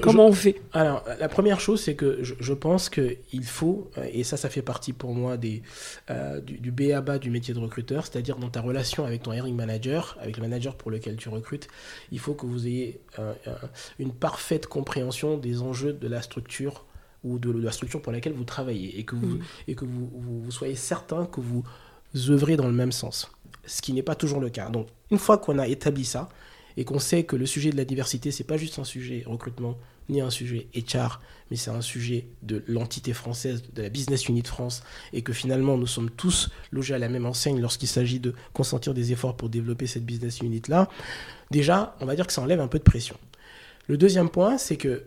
[0.00, 0.62] Comment on fait?
[0.72, 4.62] Alors, la première chose, c'est que je, pense qu'il faut, euh, et ça, ça fait
[4.62, 5.62] partie pour moi des,
[6.10, 9.54] euh, du, du BABA du métier de recruteur, c'est-à-dire dans ta relation avec ton hiring
[9.54, 11.68] manager, avec le manager pour lequel tu recrutes,
[12.12, 12.98] il faut que vous ayez
[13.98, 16.86] une parfaite compréhension des enjeux de la structure
[17.24, 19.42] ou de, la structure pour laquelle vous travaillez et que vous, mm.
[19.68, 21.64] et que vous, vous, soyez certain que vous
[22.28, 23.30] œuvrez dans le même sens.
[23.64, 24.70] Ce qui n'est pas toujours le cas.
[24.70, 26.28] Donc, une fois qu'on a établi ça
[26.76, 29.76] et qu'on sait que le sujet de la diversité, c'est pas juste un sujet recrutement
[30.08, 34.42] ni un sujet HR, mais c'est un sujet de l'entité française, de la Business Unit
[34.42, 34.82] France,
[35.12, 38.94] et que finalement nous sommes tous logés à la même enseigne lorsqu'il s'agit de consentir
[38.94, 40.88] des efforts pour développer cette Business Unit-là,
[41.50, 43.16] déjà, on va dire que ça enlève un peu de pression.
[43.88, 45.04] Le deuxième point, c'est que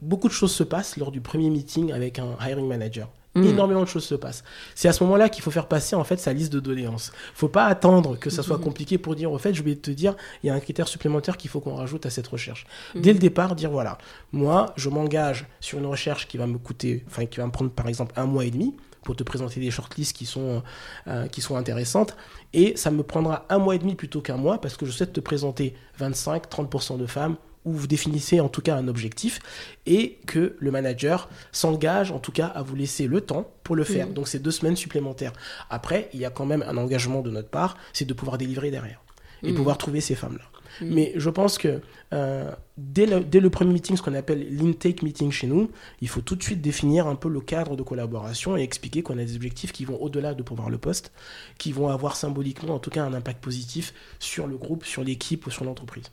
[0.00, 3.08] beaucoup de choses se passent lors du premier meeting avec un hiring manager.
[3.34, 3.44] Mm.
[3.44, 4.42] Énormément de choses se passent.
[4.74, 7.12] C'est à ce moment-là qu'il faut faire passer en fait sa liste de doléances.
[7.34, 8.62] Faut pas attendre que ça soit mm.
[8.62, 11.36] compliqué pour dire au fait, je vais te dire, il y a un critère supplémentaire
[11.36, 12.66] qu'il faut qu'on rajoute à cette recherche.
[12.94, 13.00] Mm.
[13.00, 13.98] Dès le départ, dire voilà,
[14.32, 17.70] moi, je m'engage sur une recherche qui va me coûter, enfin qui va me prendre
[17.70, 20.62] par exemple un mois et demi pour te présenter des shortlists qui sont,
[21.06, 22.16] euh, qui sont intéressantes.
[22.52, 25.12] Et ça me prendra un mois et demi plutôt qu'un mois parce que je souhaite
[25.12, 27.36] te présenter 25-30% de femmes
[27.68, 29.40] où vous définissez en tout cas un objectif
[29.86, 33.84] et que le manager s'engage en tout cas à vous laisser le temps pour le
[33.84, 34.08] faire.
[34.08, 34.14] Mm.
[34.14, 35.32] Donc c'est deux semaines supplémentaires.
[35.70, 38.70] Après, il y a quand même un engagement de notre part, c'est de pouvoir délivrer
[38.70, 39.00] derrière
[39.42, 39.54] et mm.
[39.54, 40.44] pouvoir trouver ces femmes-là.
[40.80, 40.94] Mm.
[40.94, 41.80] Mais je pense que
[42.14, 46.08] euh, dès, le, dès, le, premier meeting, ce qu'on appelle l'intake meeting chez nous, il
[46.08, 49.24] faut tout de suite définir un peu le cadre de collaboration et expliquer qu'on a
[49.24, 51.12] des objectifs qui vont au-delà de pouvoir le poste,
[51.58, 55.46] qui vont avoir symboliquement en tout cas un impact positif sur le groupe, sur l'équipe
[55.46, 56.10] ou sur l'entreprise.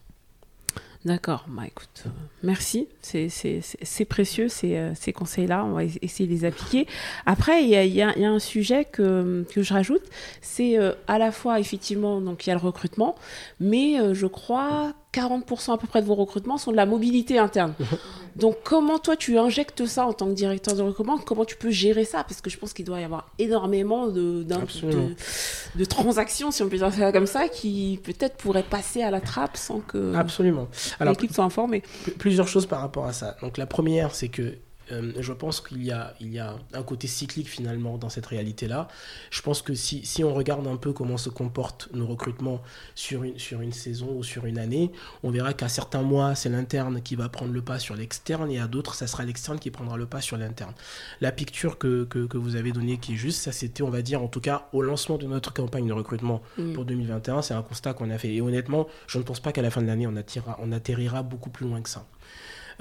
[1.05, 2.09] D'accord, bah écoute, euh,
[2.41, 6.87] merci, c'est précieux ces, euh, ces conseils-là, on va essayer de les appliquer.
[7.27, 10.01] Après, il y a, y a, un sujet que, que je rajoute,
[10.41, 13.13] c'est euh, à la fois effectivement, donc il y a le recrutement,
[13.59, 17.73] mais je crois 40% à peu près de vos recrutements sont de la mobilité interne.
[18.35, 21.17] Donc comment toi tu injectes ça en tant que directeur de recrutement?
[21.17, 22.23] Comment tu peux gérer ça?
[22.23, 26.77] Parce que je pense qu'il doit y avoir énormément de, de, transactions, si on peut
[26.77, 30.67] dire ça comme ça, qui peut-être pourraient passer à la trappe sans que Absolument.
[30.99, 31.81] l'équipe soit informée.
[32.19, 33.37] Plusieurs choses par rapport à ça.
[33.41, 34.55] Donc la première, c'est que
[34.91, 38.25] euh, je pense qu'il y a, il y a un côté cyclique finalement dans cette
[38.25, 38.87] réalité-là.
[39.31, 42.61] Je pense que si, si, on regarde un peu comment se comportent nos recrutements
[42.93, 44.91] sur une, sur une saison ou sur une année,
[45.23, 48.59] on verra qu'à certains mois, c'est l'interne qui va prendre le pas sur l'externe et
[48.59, 50.73] à d'autres, ça sera l'externe qui prendra le pas sur l'interne.
[51.21, 54.01] La picture que, que, que, vous avez donnée qui est juste, ça c'était, on va
[54.01, 56.73] dire, en tout cas, au lancement de notre campagne de recrutement mm.
[56.73, 58.33] pour 2021, c'est un constat qu'on a fait.
[58.33, 60.15] Et honnêtement, je ne pense pas qu'à la fin de l'année, on,
[60.59, 62.05] on atterrira beaucoup plus loin que ça.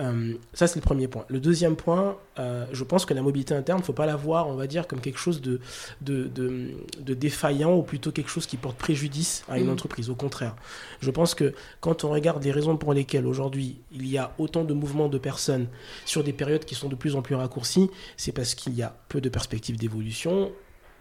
[0.01, 1.25] Euh, ça, c'est le premier point.
[1.29, 4.17] Le deuxième point, euh, je pense que la mobilité interne, il ne faut pas la
[4.17, 5.61] voir, on va dire, comme quelque chose de,
[6.01, 9.71] de, de, défaillant ou plutôt quelque chose qui porte préjudice à une mm.
[9.71, 10.11] entreprise.
[10.11, 10.57] Au contraire,
[11.01, 14.65] je pense que quand on regarde les raisons pour lesquelles aujourd'hui il y a autant
[14.65, 15.69] de mouvements de personnes
[16.05, 18.97] sur des périodes qui sont de plus en plus raccourcies, c'est parce qu'il y a
[19.09, 20.51] peu de perspectives d'évolution,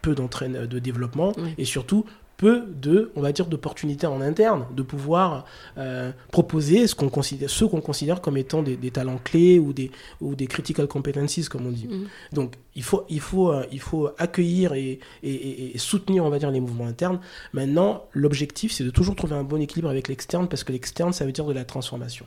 [0.02, 2.04] peu d'entraîne de développement et surtout
[2.36, 5.44] peu de, on va dire, d'opportunités en interne, de pouvoir
[5.78, 9.90] euh, proposer ce qu'on considère, ceux qu'on considère comme étant des, talents clés ou des,
[10.20, 11.86] ou des critical competencies, comme on dit.
[11.86, 12.06] Mm.
[12.32, 16.50] Donc, il faut, il faut, euh, il faut accueillir et, et, soutenir, on va dire,
[16.50, 17.20] les mouvements internes.
[17.52, 21.24] Maintenant, l'objectif, c'est de toujours trouver un bon équilibre avec l'externe, parce que l'externe, ça
[21.24, 22.26] veut dire de la transformation.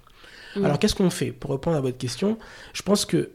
[0.56, 0.66] Mm.
[0.66, 2.38] Alors, qu'est-ce qu'on fait Pour répondre à votre question,
[2.74, 3.32] je pense que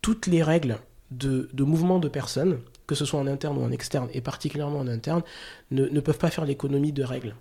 [0.00, 0.78] toutes les règles
[1.10, 2.58] de, de mouvement de personnes,
[2.92, 5.22] que ce soit en interne ou en externe, et particulièrement en interne,
[5.70, 7.34] ne, peuvent pas faire l'économie de règles.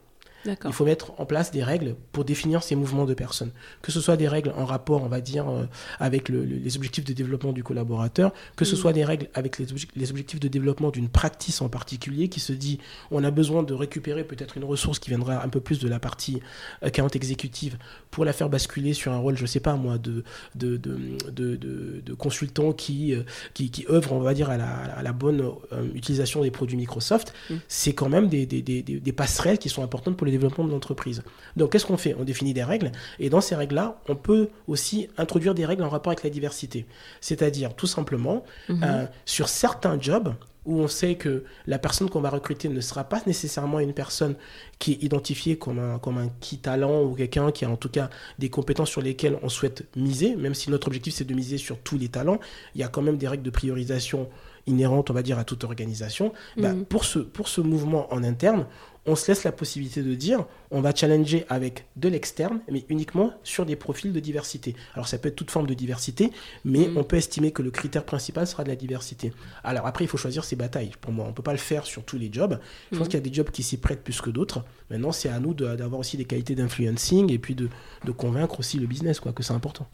[0.46, 3.52] Il faut mettre en place des règles pour définir ces mouvements de personnes.
[3.82, 5.66] Que ce soit des règles en rapport, on va dire, euh,
[6.00, 8.78] avec les objectifs de développement du collaborateur, que ce mm.
[8.78, 9.72] soit des règles avec les,
[10.10, 12.80] objectifs de développement d'une practice en particulier qui se dit
[13.12, 16.00] on a besoin de récupérer peut-être une ressource qui viendra un peu plus de la
[16.00, 16.42] partie
[16.84, 17.78] euh, exécutive
[18.10, 20.24] pour la faire basculer sur un rôle, je sais pas moi, de,
[20.56, 23.24] de, de, de, consultant qui, euh,
[23.54, 26.78] qui, qui, œuvre, on va dire, à la, à la bonne euh, utilisation des produits
[26.78, 27.34] Microsoft.
[27.50, 27.56] Mm.
[27.68, 30.72] C'est quand même des, des, des, des passerelles qui sont importantes pour les développement de
[30.72, 31.24] l'entreprise.
[31.56, 32.16] Donc qu'est-ce qu'on fait?
[32.20, 35.90] On définit des règles et dans ces règles-là, on peut aussi introduire des règles en
[35.90, 36.86] rapport avec la diversité.
[37.20, 38.82] C'est-à-dire tout simplement mhm.
[38.84, 40.34] euh, sur certains jobs
[40.66, 44.36] où on sait que la personne qu'on va recruter ne sera pas nécessairement une personne
[44.78, 47.90] qui est identifiée comme un, comme un qui talent ou quelqu'un qui a en tout
[47.90, 51.58] cas des compétences sur lesquelles on souhaite miser, même si notre objectif c'est de miser
[51.58, 52.40] sur tous les talents,
[52.76, 54.30] il y a quand même des règles de priorisation
[54.68, 56.86] inhérente, on va dire, à toute organisation, bah, Mhm.
[56.86, 58.68] pour, ce, pour ce mouvement en interne,
[59.08, 63.34] on se laisse la possibilité de dire, on va challenger avec de l'externe, mais uniquement
[63.44, 64.76] sur des profils de diversité.
[64.94, 66.32] Alors ça peut être toute forme de diversité,
[66.66, 66.98] mais Mhm.
[66.98, 69.34] on peut estimer que le critère principal sera de la diversité.
[69.64, 70.92] Alors après, il faut choisir ses batailles.
[71.02, 72.60] Pour moi, on peut pas le faire sur tous les jobs.
[72.92, 73.12] Je pense Mhm.
[73.12, 74.64] qu'il y a des jobs qui s'y prêtent plus que d'autres.
[74.92, 77.70] Maintenant, c'est à nous d'avoir aussi des qualités d'influencing et puis de,
[78.06, 79.88] de convaincre aussi le business, quoi, que c'est important.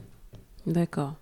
[0.65, 1.15] D'accord.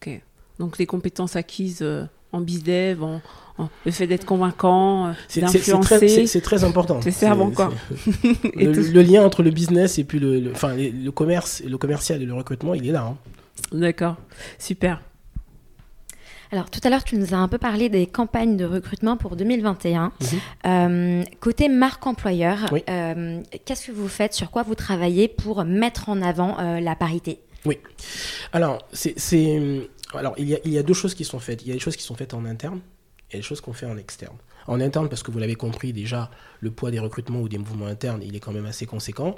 [0.00, 0.22] Ok.
[0.58, 3.20] Donc les compétences acquises euh, en bizdev, en,
[3.58, 6.26] en- le fait d'être convaincant, euh, C'est c'est- c'est très, c'est- d'influencer.
[6.26, 7.00] c'est très important.
[7.02, 7.72] C'est servant, quoi.
[8.54, 11.78] et Le, lien entre le business et puis le, le- enfin, les- le commerce, le
[11.78, 13.02] commercial et le recrutement, il est là.
[13.04, 13.16] hein.
[13.72, 14.16] D'accord.
[14.58, 15.00] Super.
[16.50, 19.36] Alors, tout à l'heure, tu nous as un peu parlé des campagnes de recrutement pour
[19.36, 20.12] 2021.
[20.20, 20.28] Mhm.
[20.66, 22.82] Euh, côté marque employeur, Oui.
[22.88, 24.32] euh, qu'est-ce que vous faites?
[24.32, 27.40] Sur quoi vous travaillez pour mettre en avant euh, la parité?
[28.52, 31.62] Alors, c'est, c'est- alors il, y a, il y a deux choses qui sont faites.
[31.62, 32.80] Il y a des choses qui sont faites en interne
[33.30, 34.36] et des choses qu'on fait en externe.
[34.66, 37.86] En interne, parce que vous l'avez compris déjà, le poids des recrutements ou des mouvements
[37.86, 39.34] internes, il est quand même assez conséquent.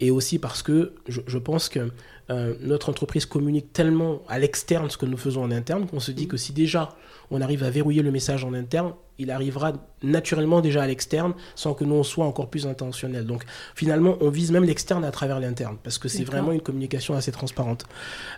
[0.00, 1.90] Et aussi parce que je, je pense que
[2.30, 6.10] euh, notre entreprise communique tellement à l'externe ce que nous faisons en interne qu'on se
[6.12, 6.94] dit que si déjà
[7.30, 11.74] on arrive à verrouiller le message en interne, il arrivera naturellement déjà à l'externe sans
[11.74, 13.24] que nous on soit encore plus intentionnel.
[13.26, 17.14] Donc finalement, on vise même l'externe à travers l'interne parce que c'est vraiment une communication
[17.14, 17.84] assez transparente.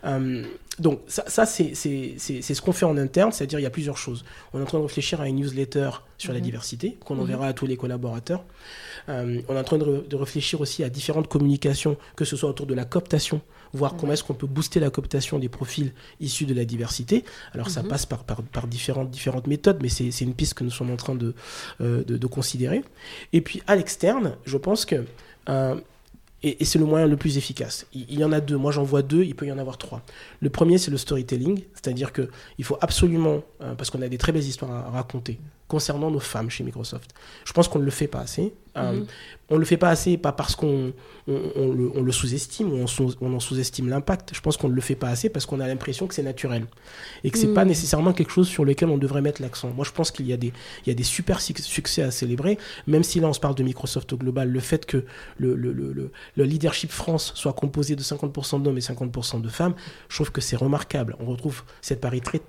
[0.04, 0.44] Euh,
[0.78, 4.24] donc ça, ça c'est ce qu'on fait en interne, c'est-à-dire il y a plusieurs choses.
[4.54, 6.44] On est en train de réfléchir à une newsletter sur la Mhm.
[6.44, 7.20] diversité qu'on Mhm.
[7.22, 8.19] enverra à tous les collaborateurs.
[9.08, 12.66] Euh, on est en train de, réfléchir aussi à différentes communications, que ce soit autour
[12.66, 13.40] de la cooptation,
[13.72, 17.24] voir comment est-ce qu'on peut booster la cooptation des profils issus de la diversité.
[17.54, 17.88] Alors ça Mhm.
[17.88, 20.96] passe par, par, par différentes, différentes méthodes, mais c'est une piste que nous sommes en
[20.96, 21.34] train de,
[21.80, 22.82] euh, de, de considérer.
[23.32, 25.04] Et puis à l'externe, je pense que...
[25.48, 25.80] euh,
[26.42, 27.86] et, et c'est le moyen le plus efficace.
[27.92, 28.56] Il, il y en a deux.
[28.56, 29.24] Moi, j'en vois deux.
[29.24, 30.00] Il peut y en avoir trois.
[30.40, 34.16] Le premier, c'est le storytelling, c'est-à-dire que il faut absolument, euh, parce qu'on a des
[34.16, 35.38] très belles histoires à, à raconter
[35.70, 37.10] concernant nos femmes chez Microsoft.
[37.44, 38.52] Je pense qu'on ne le fait pas assez.
[38.76, 39.06] Euh, Mhm.
[39.48, 40.92] on ne le fait pas assez, pas parce qu'on
[41.26, 44.30] on, on le, on le sous-estime ou on, sous- on en sous-estime l'impact.
[44.32, 46.66] Je pense qu'on ne le fait pas assez parce qu'on a l'impression que c'est naturel
[47.24, 47.54] et que c'est Mhm.
[47.54, 49.70] pas nécessairement quelque chose sur lequel on devrait mettre l'accent.
[49.70, 50.52] Moi, je pense qu'il y a des,
[50.84, 53.54] il y a des super suc- succès à célébrer, même si là on se parle
[53.56, 54.48] de Microsoft au global.
[54.50, 55.04] Le fait que
[55.36, 59.48] le, le, le, le- le leadership France soit composé de 50% d'hommes et 50% de
[59.48, 59.74] femmes,
[60.08, 61.16] je trouve que c'est remarquable.
[61.20, 62.40] On retrouve cette parité très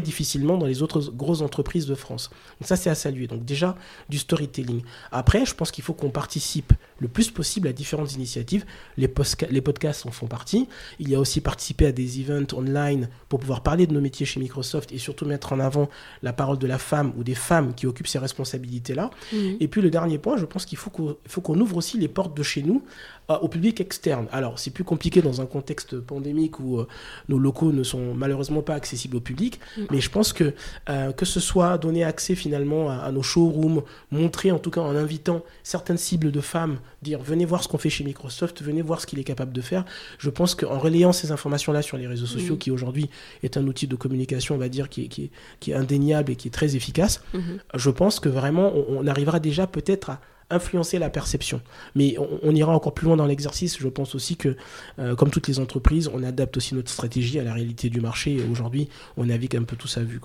[0.00, 2.30] difficilement dans les autres grosses entreprises de France.
[2.60, 3.26] Donc ça, c'est à saluer.
[3.26, 3.76] Donc déjà,
[4.08, 4.82] du storytelling.
[5.10, 8.64] Après, je pense qu'il faut qu'on participe le plus possible à différentes initiatives.
[8.96, 9.12] Les,
[9.50, 10.68] les podcasts en font partie.
[10.98, 14.26] Il y a aussi participé à des events online pour pouvoir parler de nos métiers
[14.26, 15.88] chez Microsoft et surtout mettre en avant
[16.22, 19.10] la parole de la femme ou des femmes qui occupent ces responsabilités-là.
[19.32, 19.56] Mhm.
[19.60, 22.42] Et puis le dernier point, je pense qu'il faut qu'on ouvre aussi les portes de
[22.42, 22.82] chez nous
[23.30, 24.26] euh, au public externe.
[24.30, 26.86] Alors c'est plus compliqué dans un contexte pandémique où euh,
[27.28, 29.40] nos locaux ne sont malheureusement pas accessibles au public,
[29.76, 29.82] Mm.
[29.90, 30.54] mais je pense que
[30.88, 34.80] euh, que ce soit donner accès finalement à, à nos showrooms, montrer en tout cas
[34.80, 38.82] en invitant certaines cibles de femmes, dire venez voir ce qu'on fait chez Microsoft, venez
[38.82, 39.84] voir ce qu'il est capable de faire.
[40.18, 42.58] Je pense qu'en relayant ces informations-là sur les réseaux sociaux, Mm.
[42.58, 43.08] qui aujourd'hui
[43.42, 46.32] est un outil de communication, on va dire, qui est, qui est- qui est indéniable
[46.32, 47.58] et qui est très efficace, Mhm.
[47.74, 50.20] je pense que vraiment, on, on arrivera déjà peut-être à
[50.52, 51.60] influencer la perception.
[51.94, 53.78] Mais on, on ira encore plus loin dans l'exercice.
[53.78, 54.56] Je pense aussi que,
[54.98, 58.32] euh, comme toutes les entreprises, on adapte aussi notre stratégie à la réalité du marché.
[58.34, 60.20] Et aujourd'hui, on navigue un peu tout ça vu.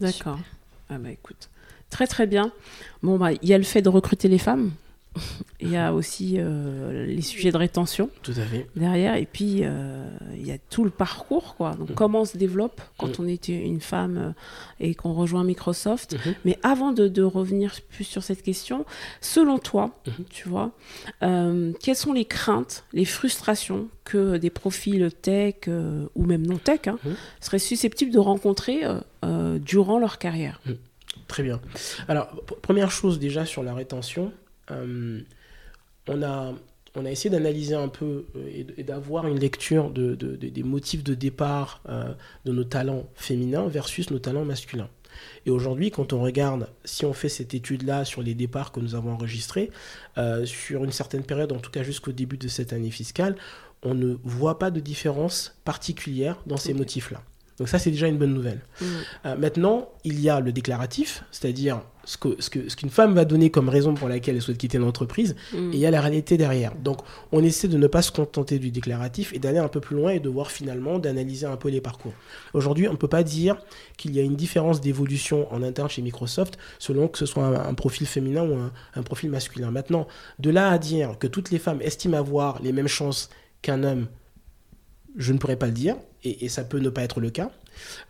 [0.00, 0.38] D'accord.
[0.90, 1.48] Ah bah écoute,
[1.88, 2.50] très très bien.
[3.02, 4.72] Bon bah il y a le fait de recruter les femmes.
[5.60, 8.66] Il y a aussi euh, les sujets de rétention Tout à fait.
[8.74, 11.72] derrière et puis euh, il y a tout le parcours quoi.
[11.74, 11.94] Donc Mhm.
[11.94, 13.24] comment on se développe quand Mhm.
[13.24, 14.32] on est une femme euh,
[14.80, 16.14] et qu'on rejoint Microsoft.
[16.14, 16.34] Mhm.
[16.46, 18.84] Mais avant de, de revenir plus sur cette question,
[19.20, 20.24] selon toi, Mhm.
[20.30, 20.72] tu vois,
[21.22, 26.80] euh, quelles sont les craintes, les frustrations que des profils tech ou même non tech
[26.88, 27.14] hein, Mhm.
[27.40, 28.80] seraient susceptibles de rencontrer
[29.60, 30.60] durant leur carrière?
[31.28, 31.60] Très bien.
[32.08, 32.28] Alors,
[32.62, 34.32] première chose déjà sur la rétention,
[34.70, 36.52] on, a,
[36.94, 40.62] on a essayé d'analyser un peu euh, et d'avoir une lecture de, de- de- des
[40.62, 42.12] motifs de départ euh,
[42.44, 44.88] de nos talents féminins versus nos talents masculins.
[45.44, 48.94] Et aujourd'hui, quand on regarde, si on fait cette étude-là sur les départs que nous
[48.94, 49.70] avons enregistrés,
[50.16, 53.36] euh, sur une certaine période, en tout cas jusqu'au début de cette année fiscale,
[53.82, 57.22] on ne voit pas de différence particulière dans ces motifs-là.
[57.58, 58.60] Donc ça, c'est déjà une bonne nouvelle.
[59.26, 63.14] Euh, maintenant, il y a le déclaratif, c'est-à-dire ce que- ce que- ce qu'une femme
[63.14, 65.72] va donner comme raison pour laquelle elle souhaite quitter l'entreprise, Mm.
[65.72, 66.74] et il y a la réalité derrière.
[66.76, 66.98] Donc,
[67.30, 70.10] on essaie de ne pas se contenter du déclaratif et d'aller un peu plus loin
[70.12, 72.12] et de voir finalement, d'analyser un peu les parcours.
[72.54, 73.56] Aujourd'hui, on ne peut pas dire
[73.96, 77.68] qu'il y a une différence d'évolution en interne chez Microsoft selon que ce soit un,
[77.68, 79.70] un profil féminin ou un, un profil masculin.
[79.70, 80.06] Maintenant,
[80.38, 83.30] de là à dire que toutes les femmes estiment avoir les mêmes chances
[83.62, 84.06] qu'un homme,
[85.16, 87.50] je ne pourrais pas le dire, et, et ça peut ne pas être le cas.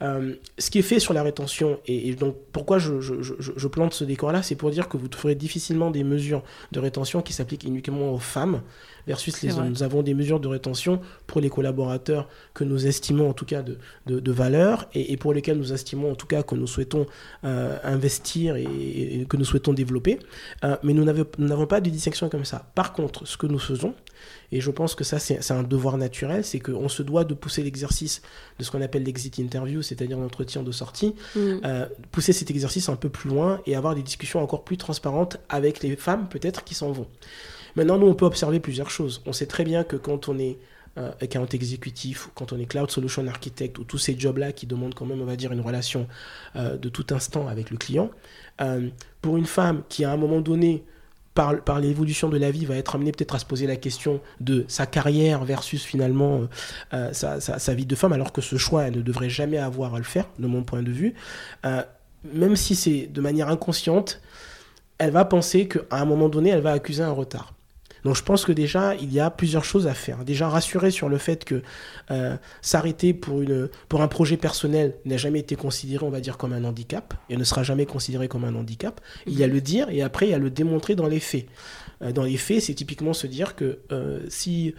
[0.02, 4.04] Euh, ce qui est fait sur la rétention, et, donc pourquoi je, je, plante ce
[4.04, 8.12] décor-là, c'est pour dire que vous ferez difficilement des mesures de rétention qui s'appliquent uniquement
[8.12, 8.62] aux femmes
[9.06, 9.68] versus les hommes.
[9.68, 13.62] Nous avons des mesures de rétention pour les collaborateurs que nous estimons en tout cas
[13.62, 17.06] de, de, valeur et, pour lesquels nous estimons en tout cas que nous souhaitons
[17.44, 20.18] euh, investir et, que nous souhaitons développer.
[20.64, 22.70] Euh, mais nous n'avons pas de distinction comme ça.
[22.74, 23.94] Par contre, ce que nous faisons,
[24.52, 27.62] et je pense que ça, c'est un devoir naturel, c'est qu'on se doit de pousser
[27.62, 28.20] l'exercice
[28.58, 31.40] de ce qu'on appelle l'exit interview, c'est-à-dire l'entretien de sortie, mm.
[31.64, 35.38] euh, pousser cet exercice un peu plus loin et avoir des discussions encore plus transparentes
[35.48, 37.06] avec les femmes, peut-être, qui s'en vont.
[37.76, 39.22] Maintenant, nous, on peut observer plusieurs choses.
[39.24, 40.58] On sait très bien que quand on est
[40.98, 44.94] euh, account exécutif, quand on est cloud solution architect, ou tous ces jobs-là qui demandent
[44.94, 46.06] quand même, on va dire, une relation
[46.56, 48.10] euh, de tout instant avec le client,
[49.22, 50.84] pour une femme qui, à un moment donné,
[51.34, 54.64] par, l'évolution de la vie, va être amené peut-être à se poser la question de
[54.68, 56.42] sa carrière versus finalement
[56.92, 59.94] euh, sa, sa, vie de femme, alors que ce choix, elle ne devrait jamais avoir
[59.94, 61.14] à le faire, de mon point de vue.
[61.64, 61.82] Euh,
[62.32, 64.20] même si c'est de manière inconsciente,
[64.98, 67.54] elle va penser qu'à un moment donné, elle va accuser un retard.
[68.04, 70.24] Donc je pense que déjà, il y a plusieurs choses à faire.
[70.24, 71.62] Déjà, rassurer sur le fait que
[72.10, 73.42] euh, s'arrêter pour,
[74.00, 77.44] un projet personnel n'a jamais été considéré, on va dire, comme un handicap, et ne
[77.44, 79.00] sera jamais considéré comme un handicap.
[79.26, 81.46] Il y a le dire, et après, il y a le démontrer dans les faits.
[82.02, 84.74] Euh, dans les faits, c'est typiquement se dire que euh, si,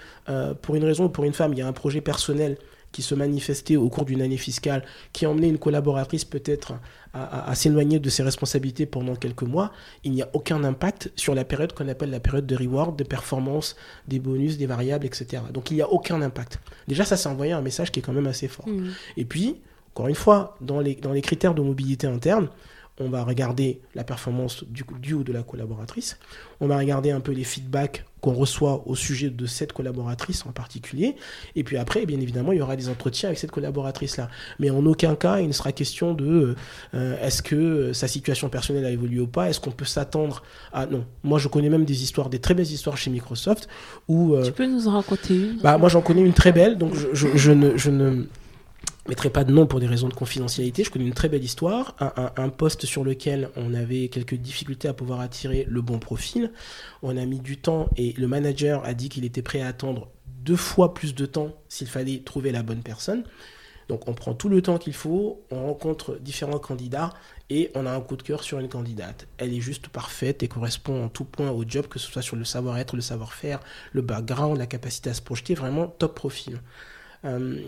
[0.62, 2.58] pour une raison ou pour une femme, il y a un projet personnel
[2.94, 6.76] qui se manifestait au cours d'une année fiscale, qui a emmené une collaboratrice peut-être
[7.14, 9.72] à, s'éloigner de ses responsabilités pendant quelques mois,
[10.04, 13.04] il n'y a aucun impact sur la période qu'on appelle la période de reward, de
[13.04, 13.76] performance,
[14.08, 15.44] des bonus, des variables, etc.
[15.54, 16.60] Donc il n'y a aucun impact.
[16.88, 18.68] Déjà, ça, c'est envoyé un message qui est quand même assez fort.
[18.68, 18.90] Mmh.
[19.18, 19.58] Et puis,
[19.94, 22.50] encore une fois, dans les, dans les critères de mobilité interne,
[23.00, 26.18] on va regarder la performance du, du ou de la collaboratrice,
[26.60, 30.52] on va regarder un peu les feedbacks qu'on reçoit au sujet de cette collaboratrice en
[30.52, 31.16] particulier,
[31.56, 34.30] et puis après, bien évidemment, il y aura des entretiens avec cette collaboratrice-là.
[34.60, 36.56] Mais en aucun cas, il ne sera question de
[36.94, 40.86] euh, est-ce que sa situation personnelle a évolué ou pas, est-ce qu'on peut s'attendre à...
[40.86, 43.68] Non, moi je connais même des histoires, des très belles histoires chez Microsoft,
[44.08, 44.36] où...
[44.36, 45.58] Euh, tu peux nous en raconter une?
[45.62, 47.76] bah, Moi j'en connais une très belle, donc je ne...
[47.76, 48.28] Je ne
[49.08, 50.84] mettrai pas de nom pour des raisons de confidentialité.
[50.84, 54.94] Je connais une très belle histoire, un, poste sur lequel on avait quelques difficultés à
[54.94, 56.52] pouvoir attirer le bon profil.
[57.02, 60.10] On a mis du temps et le manager a dit qu'il était prêt à attendre
[60.44, 63.24] deux fois plus de temps s'il fallait trouver la bonne personne.
[63.90, 67.10] Donc on prend tout le temps qu'il faut, on rencontre différents candidats
[67.50, 69.28] et on a un coup de cœur sur une candidate.
[69.38, 72.38] Elle est juste parfaite et correspond en tout point au job, que ce soit sur
[72.38, 73.60] le savoir-être, le savoir-faire,
[73.92, 76.62] le background, la capacité à se projeter, vraiment top profil.
[77.26, 77.62] Euh,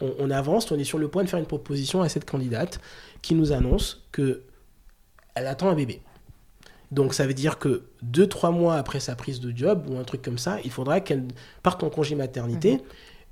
[0.00, 2.80] on, avance, on est sur le point de faire une proposition à cette candidate
[3.22, 4.42] qui nous annonce que
[5.34, 6.00] elle attend un bébé.
[6.92, 10.04] Donc ça veut dire que deux, trois mois après sa prise de job ou un
[10.04, 11.24] truc comme ça, il faudra qu'elle
[11.62, 12.74] parte en congé maternité.
[12.74, 12.80] Mhm.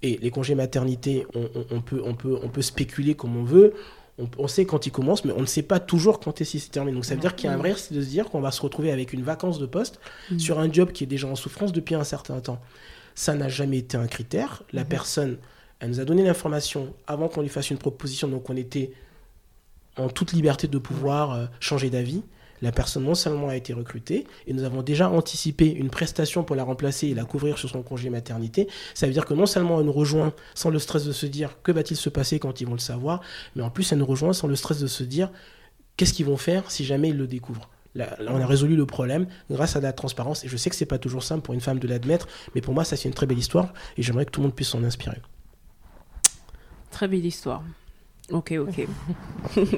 [0.03, 3.73] Et les congés maternité, on, peut, on, peut, on peut spéculer comme on veut.
[4.39, 6.95] On, sait quand ils commencent, mais on ne sait pas toujours quand est-ce se termine.
[6.95, 8.51] Donc ça veut dire qu'il y a un vrai risque de se dire qu'on va
[8.51, 9.99] se retrouver avec une vacance de poste
[10.31, 10.39] mhm.
[10.39, 12.61] sur un job qui est déjà en souffrance depuis un certain temps.
[13.15, 14.63] Ça n'a jamais été un critère.
[14.73, 14.89] La mhm.
[14.89, 15.39] personne
[15.81, 18.93] elle nous a donné l'information avant qu'on lui fasse une proposition, donc on était
[19.97, 22.23] en toute liberté de pouvoir euh, changer d'avis.
[22.63, 26.57] La personne non seulement a été recrutée, et nous avons déjà anticipé une prestation pour
[26.57, 28.69] la remplacer et la couvrir sur son congé maternité.
[28.95, 31.59] Ça veut dire que non seulement elle nous rejoint sans le stress de se dire
[31.63, 33.21] que va-t-il se passer quand ils vont le savoir,
[33.55, 35.31] mais en plus elle nous rejoint sans le stress de se dire
[35.97, 37.69] qu'est-ce qu'ils vont faire si jamais ils le découvrent.
[37.97, 40.45] On a résolu le problème grâce à la transparence.
[40.45, 42.75] Et je sais que c'est pas toujours simple pour une femme de l'admettre, mais pour
[42.75, 44.83] moi, ça c'est une très belle histoire et j'aimerais que tout le monde puisse s'en
[44.83, 45.21] inspirer.
[46.95, 47.61] Très belle histoire.
[48.31, 48.87] Ok, ok.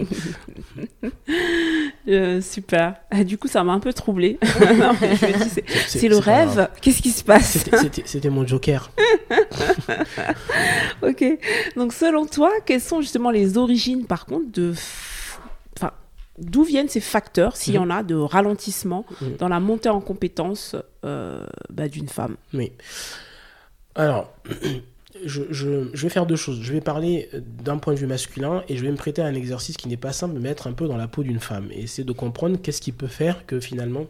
[2.09, 2.95] Euh, super.
[3.11, 4.39] Ah, du coup, ça m'a un peu troublé.
[5.89, 6.69] c'est le rêve.
[6.81, 7.65] Qu'est-ce qui se passe
[8.05, 8.93] C'était mon joker.
[11.03, 11.25] ok.
[11.75, 14.73] Donc, selon toi, quelles sont justement les origines, par contre, de.
[15.77, 15.91] Enfin,
[16.39, 17.91] d'où viennent ces facteurs, s'il y mhm.
[17.91, 19.37] en a, de ralentissement mhm.
[19.39, 22.37] dans la montée en compétence euh, bah, d'une femme?
[22.55, 22.71] Oui.
[23.97, 24.33] Alors
[25.25, 25.43] je,
[25.93, 26.61] vais faire deux choses.
[26.63, 27.29] Je vais parler
[27.65, 29.97] d'un point de vue masculin et je vais me prêter à un exercice qui n'est
[29.97, 32.59] pas simple, me mettre un peu dans la peau d'une femme et essayer de comprendre
[32.63, 34.07] qu'est-ce qui peut faire que finalement.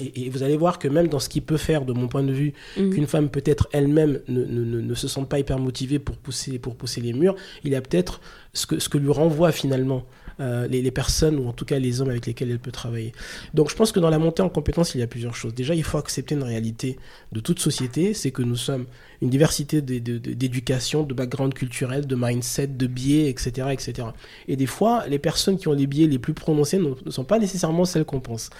[0.00, 2.32] Et, vous allez voir que même dans ce qui peut faire, de mon point de
[2.32, 2.94] vue, mhm.
[2.94, 7.00] qu'une femme peut-être elle-même ne, ne, se sente pas hyper motivée pour pousser, pour pousser
[7.00, 8.20] les murs, il y a peut-être
[8.52, 10.04] ce que, ce que lui renvoie finalement
[10.38, 13.12] les, personnes, ou en tout cas les hommes avec lesquels elle peut travailler.
[13.54, 15.54] Donc je pense que dans la montée en compétences, il y a plusieurs choses.
[15.54, 16.96] Déjà, il faut accepter une réalité
[17.32, 18.86] de toute société, c'est que nous sommes
[19.20, 24.08] une diversité d'éducation, de, background culturel, de mindset, de biais, etc., etc.
[24.46, 27.38] Et des fois, les personnes qui ont les biais les plus prononcés ne sont pas
[27.38, 28.50] nécessairement celles qu'on pense.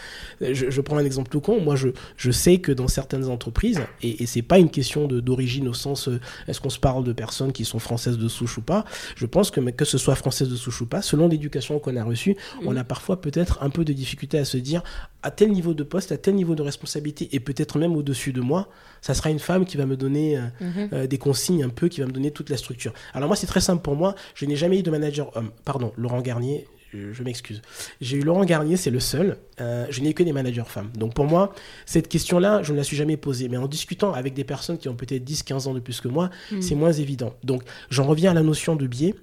[0.40, 1.60] Je, prends un exemple tout con.
[1.60, 5.74] Moi, je, sais que dans certaines entreprises, et, et c'est pas une question d'origine au
[5.74, 8.84] sens euh, est-ce qu'on se parle de personnes qui sont françaises de souche ou pas,
[9.16, 12.04] je pense que que ce soit française de souche ou pas, selon l'éducation qu'on a
[12.04, 14.82] reçue, on a parfois peut-être un peu de difficulté à se dire
[15.22, 18.40] à tel niveau de poste, à tel niveau de responsabilité, et peut-être même au-dessus de
[18.40, 18.68] moi,
[19.00, 20.88] ça sera une femme qui va me donner euh, mhm.
[20.92, 22.92] euh, des consignes un peu, qui va me donner toute la structure.
[23.14, 24.14] Alors moi, c'est très simple pour moi.
[24.34, 25.50] Je n'ai jamais eu de manager homme.
[25.64, 27.60] Pardon, Laurent Garnier, je, m'excuse.
[28.00, 29.36] J'ai eu Laurent Garnier, c'est le seul.
[29.60, 30.90] Euh, je n'ai eu que des managers femmes.
[30.96, 31.52] Donc pour moi,
[31.84, 33.48] cette question-là, je ne la suis jamais posée.
[33.48, 36.30] Mais en discutant avec des personnes qui ont peut-être 10-15 ans de plus que moi,
[36.50, 36.62] mhm.
[36.62, 37.34] c'est moins évident.
[37.44, 39.14] Donc j'en reviens à la notion de biais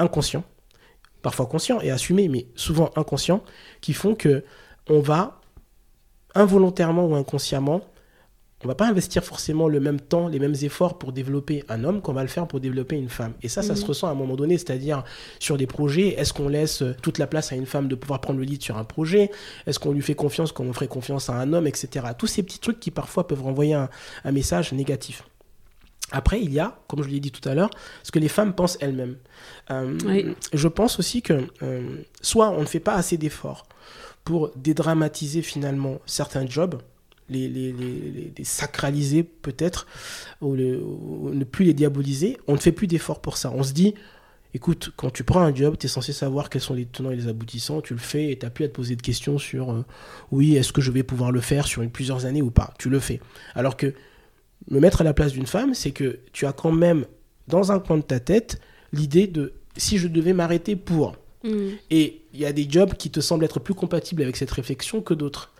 [0.00, 0.42] inconscient,
[1.26, 3.42] parfois conscient et assumé, mais souvent inconscient,
[3.80, 4.44] qui font que
[4.88, 5.40] on va
[6.36, 7.80] involontairement ou inconsciemment
[8.64, 12.00] on va pas investir forcément le même temps, les mêmes efforts pour développer un homme
[12.00, 13.32] qu'on va le faire pour développer une femme.
[13.42, 13.88] Et ça, ça se mhm.
[13.88, 15.02] ressent à un moment donné, c'est-à-dire
[15.40, 18.38] sur des projets, est-ce qu'on laisse toute la place à une femme de pouvoir prendre
[18.38, 19.32] le lead sur un projet?
[19.66, 22.06] Est-ce qu'on lui fait confiance comme on ferait confiance à un homme, etc.
[22.16, 23.88] Tous ces petits trucs qui parfois peuvent renvoyer un,
[24.32, 25.24] message négatif.
[26.12, 27.70] Après, il y a, comme je l'ai dit tout à l'heure,
[28.02, 29.16] ce que les femmes pensent elles-mêmes.
[29.70, 33.66] Euh, je pense aussi que euh, soit on ne fait pas assez d'efforts
[34.24, 36.80] pour dédramatiser finalement certains jobs,
[37.28, 39.86] les, les, les, sacraliser peut-être,
[40.40, 43.50] ou, ne plus les diaboliser, on ne fait plus d'efforts pour ça.
[43.52, 43.94] On se dit,
[44.54, 47.16] écoute, quand tu prends un job, tu es censé savoir quels sont les tenants et
[47.16, 49.72] les aboutissants, tu le fais et tu n'as plus à te poser de questions sur,
[49.72, 49.84] euh,
[50.30, 52.88] oui, est-ce que je vais pouvoir le faire sur une, plusieurs années ou pas Tu
[52.88, 53.20] le fais.
[53.56, 53.92] Alors que
[54.70, 57.06] me mettre à la place d'une femme, c'est que tu as quand même,
[57.48, 58.60] dans un coin de ta tête,
[58.92, 61.68] l'idée de, si je devais m'arrêter pour Mm.
[61.90, 65.00] Et il y a des jobs qui te semblent être plus compatibles avec cette réflexion
[65.00, 65.52] que d'autres.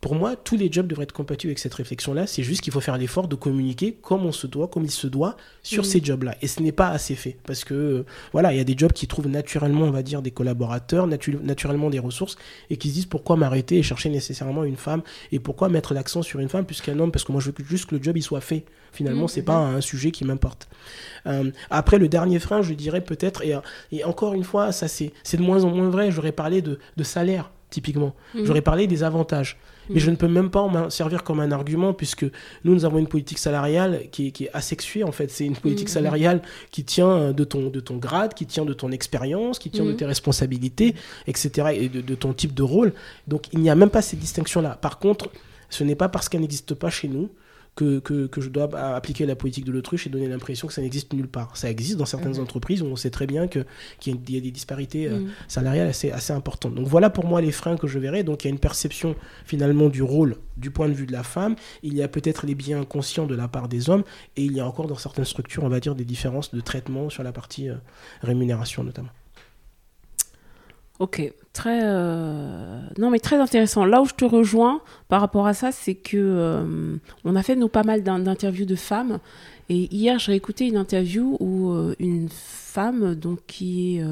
[0.00, 2.26] Pour moi, tous les jobs devraient être compatibles avec cette réflexion-là.
[2.26, 5.06] C'est juste qu'il faut faire l'effort de communiquer comme on se doit, comme il se
[5.06, 5.86] doit, sur mm.
[5.86, 6.36] ces jobs-là.
[6.40, 7.36] Et ce n'est pas assez fait.
[7.46, 10.22] Parce que, euh, voilà, il y a des jobs qui trouvent naturellement, on va dire,
[10.22, 12.36] des collaborateurs, naturellement des ressources,
[12.70, 16.22] et qui se disent pourquoi m'arrêter et chercher nécessairement une femme, et pourquoi mettre l'accent
[16.22, 18.16] sur une femme plus qu'un homme, parce que moi, je veux juste que le job,
[18.16, 18.64] il soit fait.
[18.92, 19.34] Finalement, ce mm.
[19.34, 20.66] c'est pas un sujet qui m'importe.
[21.26, 23.54] Euh, après, le dernier frein, je dirais peut-être, et,
[23.92, 27.02] et, encore une fois, ça c'est de moins en moins vrai, j'aurais parlé de, de
[27.02, 28.14] salaire typiquement.
[28.34, 29.56] J'aurais parlé des avantages.
[29.90, 32.24] Mais je ne peux même pas en servir comme un argument puisque
[32.64, 35.30] nous, nous avons une politique salariale qui est, qui est asexuée en fait.
[35.30, 35.92] C'est une politique mm.
[35.92, 39.84] salariale qui tient de ton, de ton grade, qui tient de ton expérience, qui tient
[39.84, 39.96] de mm.
[39.96, 40.94] tes responsabilités,
[41.26, 41.68] etc.
[41.74, 42.92] et de, de ton type de rôle.
[43.28, 44.78] Donc il n'y a même pas ces distinctions-là.
[44.80, 45.30] Par contre,
[45.68, 47.30] ce n'est pas parce qu'elle n'existe pas chez nous
[47.74, 51.12] que, que, je dois appliquer la politique de l'autruche et donner l'impression que ça n'existe
[51.12, 51.56] nulle part.
[51.56, 53.64] Ça existe dans certaines entreprises où on sait très bien qu'il
[54.06, 55.30] y, y, a des disparités euh, mhm.
[55.48, 56.74] salariales assez, assez importantes.
[56.74, 58.22] Donc voilà pour moi les freins que je verrai.
[58.22, 59.14] Donc il y a une perception
[59.44, 61.56] finalement du rôle du point de vue de la femme.
[61.82, 64.04] Il y a peut-être les biens inconscients de la part des hommes.
[64.36, 67.08] Et il y a encore dans certaines structures, on va dire, des différences de traitement
[67.08, 67.76] sur la partie euh,
[68.22, 69.10] rémunération notamment.
[71.00, 73.86] Ok, très euh, non mais très intéressant.
[73.86, 77.56] Là où je te rejoins par rapport à ça, c'est que euh, on a fait
[77.56, 79.18] nous pas mal d'interviews de femmes
[79.70, 84.04] et hier j'ai écouté une interview où euh, une femme donc qui est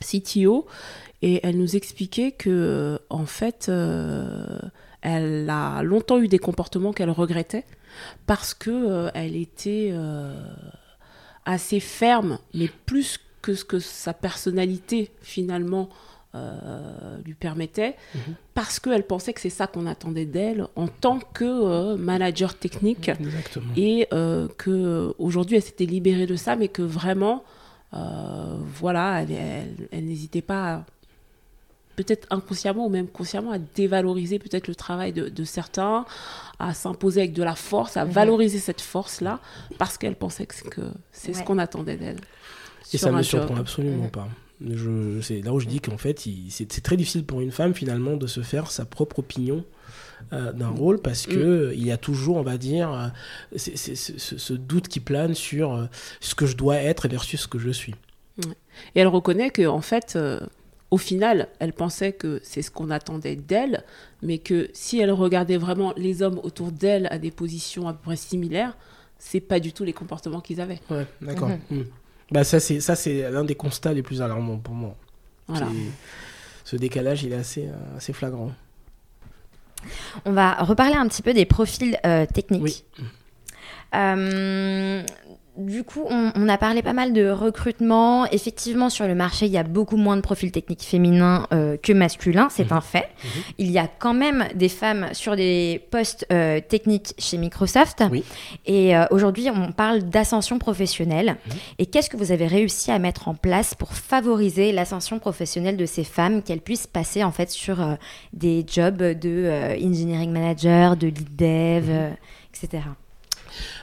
[0.00, 0.66] CTO
[1.20, 3.70] et elle nous expliquait que en fait
[5.02, 7.66] elle a longtemps eu des comportements qu'elle regrettait
[8.26, 9.94] parce que elle était
[11.44, 15.88] assez ferme mais plus que ce que sa personnalité finalement
[16.34, 18.34] euh, lui permettait, mhm.
[18.54, 23.12] parce qu'elle pensait que c'est ça qu'on attendait d'elle en tant que euh, manager technique,
[23.76, 27.44] et euh, que aujourd'hui elle s'était libérée de ça, mais que vraiment,
[27.92, 30.84] voilà, elle, n'hésitait pas,
[31.94, 36.04] peut-être inconsciemment ou même consciemment, à dévaloriser peut-être le travail de, certains,
[36.58, 38.10] à s'imposer avec de la force, à mhm.
[38.10, 39.38] valoriser cette force-là,
[39.78, 40.82] parce qu'elle pensait que
[41.12, 42.20] c'est ce qu'on attendait d'elle.
[42.92, 44.28] Et ça ne me surprend absolument pas.
[44.64, 48.16] Je, c'est là où je dis qu'en fait, c'est très difficile pour une femme finalement
[48.16, 49.64] de se faire sa propre opinion
[50.32, 50.78] euh, d'un mm.
[50.78, 51.72] rôle parce que mm.
[51.74, 53.12] il y a toujours, on va dire,
[53.54, 55.86] euh, ce, doute qui plane sur euh,
[56.20, 57.94] ce que je dois être versus ce que je suis.
[58.94, 60.18] Et elle reconnaît que en fait,
[60.90, 63.84] au final, elle pensait que c'est ce qu'on attendait d'elle,
[64.22, 68.00] mais que si elle regardait vraiment les hommes autour d'elle à des positions à peu
[68.02, 68.76] près similaires,
[69.18, 70.80] c'est pas du tout les comportements qu'ils avaient.
[70.90, 71.50] Ouais, d'accord.
[71.70, 71.82] Mm.
[72.30, 74.96] Bah ça c'est ça c'est l'un des constats les plus alarmants pour moi.
[76.64, 78.52] Ce décalage il est assez euh, assez flagrant.
[80.24, 82.62] On va reparler un petit peu des profils euh, techniques.
[82.62, 82.84] Oui.
[83.94, 85.02] Euh,
[85.56, 88.26] du coup, on, a parlé pas mal de recrutement.
[88.26, 91.92] Effectivement, sur le marché, il y a beaucoup moins de profils techniques féminins euh, que
[91.92, 93.08] masculins, c'est un fait.
[93.58, 96.26] Il y a quand même des femmes sur des postes
[96.68, 98.02] techniques chez Microsoft.
[98.66, 101.36] Et aujourd'hui, on parle d'ascension professionnelle.
[101.78, 105.86] Et qu'est-ce que vous avez réussi à mettre en place pour favoriser l'ascension professionnelle de
[105.86, 107.78] ces femmes, qu'elles puissent passer en fait sur
[108.32, 112.14] des jobs de engineering manager, de lead dev,
[112.52, 112.82] etc.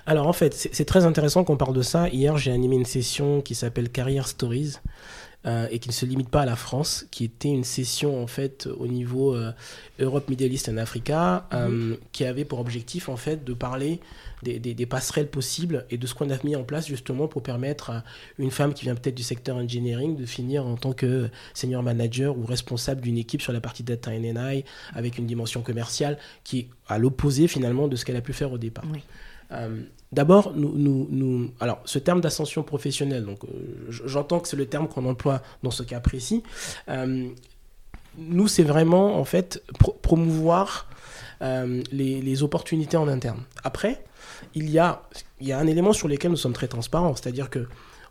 [0.05, 2.09] Alors en fait, c'est très intéressant qu'on parle de ça.
[2.09, 4.77] Hier, j'ai animé une session qui s'appelle Career Stories.
[5.45, 8.27] Euh, et qui ne se limite pas à la France, qui était une session en
[8.27, 9.51] fait au niveau euh,
[9.99, 11.97] Europe, Middle East et Africa, euh, mhm.
[12.13, 13.99] qui avait pour objectif en fait de parler
[14.43, 17.89] des, des, passerelles possibles et de ce qu'on a mis en place justement pour permettre
[17.89, 18.03] à
[18.39, 22.37] une femme qui vient peut-être du secteur engineering de finir en tant que senior manager
[22.37, 26.67] ou responsable d'une équipe sur la partie data NNI avec une dimension commerciale qui est
[26.87, 28.85] à l'opposé finalement de ce qu'elle a pu faire au départ.
[28.93, 29.01] Oui.
[29.53, 29.81] Euh,
[30.11, 30.53] d'abord,
[31.59, 33.47] alors, ce terme d'ascension professionnelle, donc, euh,
[33.89, 36.43] j'entends que c'est le terme qu'on emploie dans ce cas précis.
[36.89, 37.27] Euh,
[38.17, 39.63] nous, c'est vraiment, en fait,
[40.01, 40.87] promouvoir
[41.91, 43.43] les, opportunités en interne.
[43.63, 44.01] Après,
[44.55, 45.01] il y a
[45.49, 47.67] un élément sur lequel nous sommes très transparents, c'est-à-dire que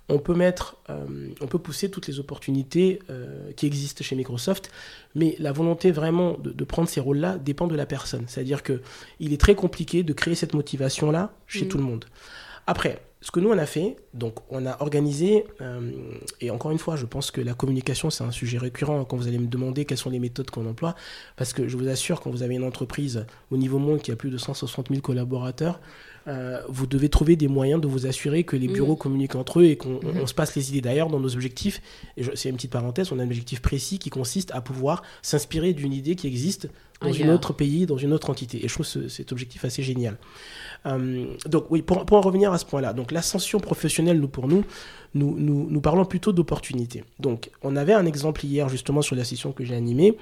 [0.08, 4.70] on peut mettre, euh, on peut pousser toutes les opportunités euh, qui existent chez Microsoft,
[5.14, 8.24] mais la volonté vraiment de, prendre ces rôles-là dépend de la personne.
[8.26, 8.82] C'est-à-dire que
[9.20, 11.68] il est très compliqué de créer cette motivation-là chez mm.
[11.68, 12.04] tout le monde.
[12.66, 15.92] Après, ce que nous on a fait, donc on a organisé, euh,
[16.40, 19.28] et encore une fois, je pense que la communication c'est un sujet récurrent quand vous
[19.28, 20.96] allez me demander quelles sont les méthodes qu'on emploie,
[21.36, 24.16] parce que je vous assure, quand vous avez une entreprise au niveau monde qui a
[24.16, 25.80] plus de 160 000 collaborateurs,
[26.28, 28.72] euh, vous devez trouver des moyens de vous assurer que les mm.
[28.72, 30.26] bureaux communiquent entre eux et qu'on mm-hmm.
[30.26, 30.80] se passe les idées.
[30.80, 31.80] D'ailleurs, dans nos objectifs,
[32.16, 35.72] et c'est une petite parenthèse, on a un objectif précis qui consiste à pouvoir s'inspirer
[35.72, 36.68] d'une idée qui existe
[37.02, 38.64] dans un autre pays, dans une autre entité.
[38.64, 40.16] Et je trouve cet objectif assez génial.
[40.86, 44.48] Euh, donc oui, pour, pour, en revenir à ce point-là, donc l'ascension professionnelle, nous, pour
[44.48, 44.64] nous,
[45.14, 47.04] nous, nous, nous parlons plutôt d'opportunités.
[47.18, 50.16] Donc on avait un exemple hier justement sur la session que j'ai animée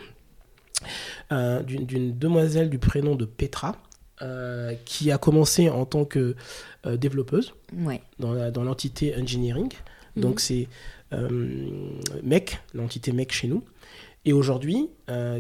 [1.33, 3.77] euh, d'une demoiselle du prénom de Petra,
[4.23, 6.35] euh, qui a commencé en tant que
[6.85, 7.55] développeuse
[8.19, 9.71] dans l'entité engineering.
[10.17, 10.23] Mhm.
[10.23, 10.69] Donc c'est
[12.23, 13.65] MEC, l'entité MEC chez nous.
[14.27, 14.91] Et aujourd'hui,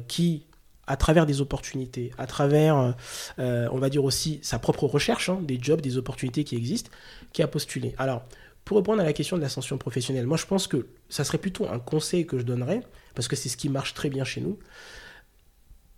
[0.08, 0.44] qui,
[0.86, 2.94] à travers des opportunités, à travers,
[3.38, 6.90] on va dire aussi sa propre recherche, hein, des jobs, des opportunités qui existent,
[7.32, 7.94] qui a postulé.
[7.98, 8.22] Alors,
[8.64, 11.68] pour répondre à la question de l'ascension professionnelle, moi je pense que ça serait plutôt
[11.68, 12.82] un conseil que je donnerais,
[13.14, 14.58] parce que c'est ce qui marche très bien chez nous.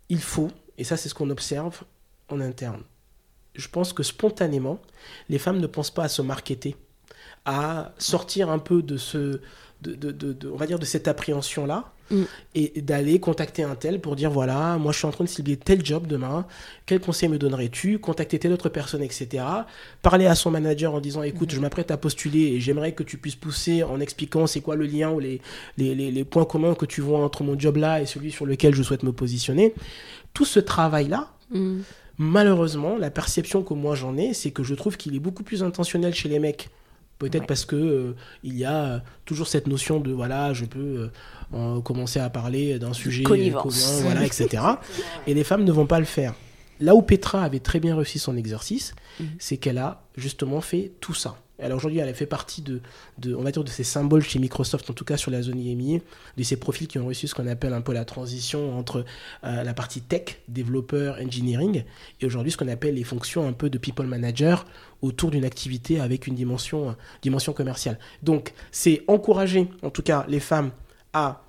[0.09, 1.83] Il faut, et ça c'est ce qu'on observe,
[2.29, 2.83] en interne.
[3.55, 4.79] Je pense que spontanément,
[5.29, 6.75] les femmes ne pensent pas à se marketer,
[7.45, 9.41] à sortir un peu de ce,
[9.81, 12.23] de, de, on va dire de cette appréhension là mm.
[12.55, 15.57] et d'aller contacter un tel pour dire voilà moi je suis en train de cibler
[15.57, 16.45] tel job demain
[16.85, 17.99] quel conseil me donnerais-tu?
[17.99, 19.45] Contacter telle autre personne etc
[20.01, 21.55] parler à son manager en disant écoute mm.
[21.55, 24.85] je m'apprête à postuler et j'aimerais que tu puisses pousser en expliquant c'est quoi le
[24.85, 25.41] lien ou les,
[25.77, 28.45] les, les, les, points communs que tu vois entre mon job là et celui sur
[28.45, 29.73] lequel je souhaite me positionner
[30.33, 31.81] tout ce travail là mm.
[32.17, 35.63] Malheureusement, la perception que moi j'en ai, c'est que je trouve qu'il est beaucoup plus
[35.63, 36.69] intentionnel chez les mecs.
[37.17, 41.11] Peut-être parce que euh, il y a toujours cette notion de voilà, je peux euh,
[41.83, 43.51] commencer à parler d'un sujet commun,
[44.01, 44.63] voilà, etc.
[45.27, 46.33] Et les femmes ne vont pas le faire.
[46.79, 49.27] Là où Petra avait très bien réussi son exercice, mhm.
[49.39, 51.37] c'est qu'elle a justement fait tout ça.
[51.59, 52.81] Alors aujourd'hui, elle fait partie de,
[53.19, 55.59] de, on va dire, de ces symboles chez Microsoft, en tout cas sur la zone
[55.59, 56.01] IMI,
[56.35, 59.05] de ces profils qui ont réussi ce qu'on appelle un peu la transition entre
[59.43, 61.83] euh, la partie tech, développeur, engineering,
[62.19, 64.65] et aujourd'hui ce qu'on appelle les fonctions un peu de people manager
[65.01, 67.99] autour d'une activité avec une dimension, dimension commerciale.
[68.23, 70.71] Donc c'est encourager en tout cas les femmes
[71.13, 71.43] à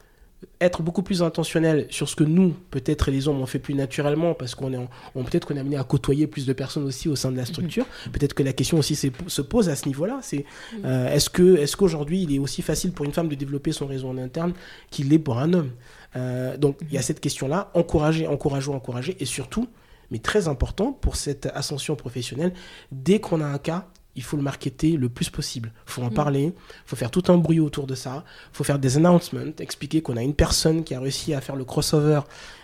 [0.61, 4.35] être beaucoup plus intentionnel sur ce que nous, peut-être les hommes, on fait plus naturellement
[4.35, 7.17] parce qu'on est, on, peut-être qu'on est amené à côtoyer plus de personnes aussi au
[7.17, 7.87] sein de la structure.
[8.07, 8.13] Mhm.
[8.13, 10.19] Peut-être que la question aussi se pose à ce niveau-là.
[10.23, 10.45] C'est
[10.75, 10.85] mhm.
[10.85, 13.87] euh, est-ce que, est-ce qu'aujourd'hui il est aussi facile pour une femme de développer son
[13.87, 14.53] réseau en interne
[14.91, 15.71] qu'il l'est pour un homme?
[16.17, 17.05] Euh, Donc il y a mhm.
[17.05, 17.71] cette question-là.
[17.75, 19.69] Encourager, encourager, encourager, et surtout,
[20.11, 22.53] mais très important pour cette ascension professionnelle,
[22.93, 25.73] dès qu'on a un cas, il faut le marketer le plus possible.
[25.87, 26.15] Il faut en mm.
[26.15, 26.53] parler, il
[26.87, 30.17] faut faire tout un bruit autour de ça, il faut faire des announcements, expliquer qu'on
[30.17, 32.21] a une personne qui a réussi à faire le crossover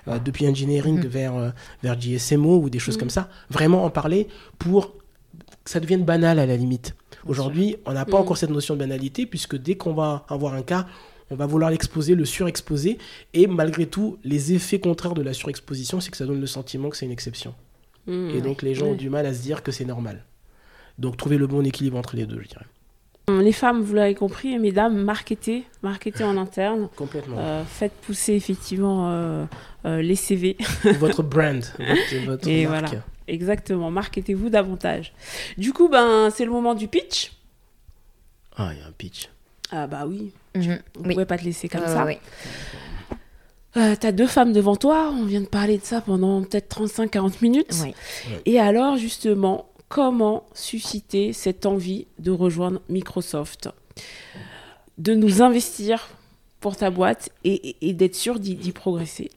[0.08, 1.08] euh, depuis engineering mm.
[1.08, 1.50] vers, euh,
[1.82, 3.00] vers GSMO ou des choses mm.
[3.00, 3.28] comme ça.
[3.50, 4.28] Vraiment en parler
[4.58, 4.92] pour
[5.64, 6.94] que ça devienne banal à la limite.
[7.26, 10.62] Aujourd'hui, on n'a pas encore cette notion de banalité puisque dès qu'on va avoir un
[10.62, 10.86] cas,
[11.30, 12.98] on va vouloir l'exposer, le surexposer
[13.34, 16.88] et malgré tout, les effets contraires de la surexposition, c'est que ça donne le sentiment
[16.88, 17.54] que c'est une exception.
[18.08, 20.24] et donc les gens ont du mal à se dire que c'est normal.
[21.00, 22.66] Donc trouver le bon équilibre entre les deux, je dirais.
[23.42, 26.88] Les femmes, vous l'avez compris, mesdames, marketez, marketez en interne.
[26.96, 27.36] Complètement.
[27.38, 29.44] Euh, faites pousser effectivement euh,
[29.86, 30.56] euh, les CV.
[30.98, 31.64] votre brand,
[32.26, 32.88] votre, Et voilà,
[33.28, 33.90] exactement.
[33.92, 35.12] Marketez-vous davantage.
[35.56, 37.32] Du coup, ben, c'est le moment du pitch.
[38.56, 39.28] Ah, il y a un pitch.
[39.70, 40.32] Ah bah oui.
[40.56, 40.80] Mhm.
[40.98, 41.12] On Oui.
[41.14, 42.04] pouvait pas te laisser comme Euh, ça.
[42.04, 42.16] oui.
[43.76, 47.34] Euh, T'as deux femmes devant toi, on vient de parler de ça pendant peut-être 35-40
[47.42, 47.72] minutes.
[47.84, 47.94] Oui.
[48.44, 53.68] Et alors justement, comment susciter cette envie de rejoindre Microsoft
[54.98, 56.08] De nous investir
[56.60, 59.30] pour ta boîte et, et- et d'être sûr d'y progresser.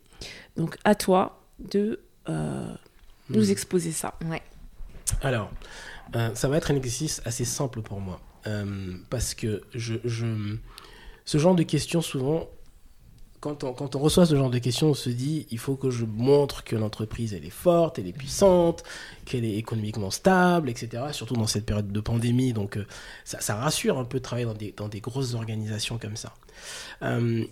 [0.55, 1.99] Donc à toi de
[2.29, 2.73] euh,
[3.29, 3.51] nous Hmm.
[3.51, 4.13] exposer ça.
[4.29, 4.41] Ouais.
[5.21, 5.49] Alors,
[6.15, 8.21] euh, ça va être un exercice assez simple pour moi.
[8.47, 10.55] Euh, parce que je, je-
[11.25, 12.47] ce genre de questions, souvent,
[13.43, 16.63] quand on, reçoit ce genre de questions, on se dit il faut que je montre
[16.63, 18.85] que l'entreprise elle est forte, elle est puissante,
[19.25, 21.03] qu'elle est économiquement stable, etc.
[21.11, 22.53] Surtout dans cette période de pandémie.
[22.53, 22.85] Donc, euh,
[23.25, 26.33] ça, rassure un peu de travailler dans des, grosses organisations comme ça.
[27.01, 27.43] Euh,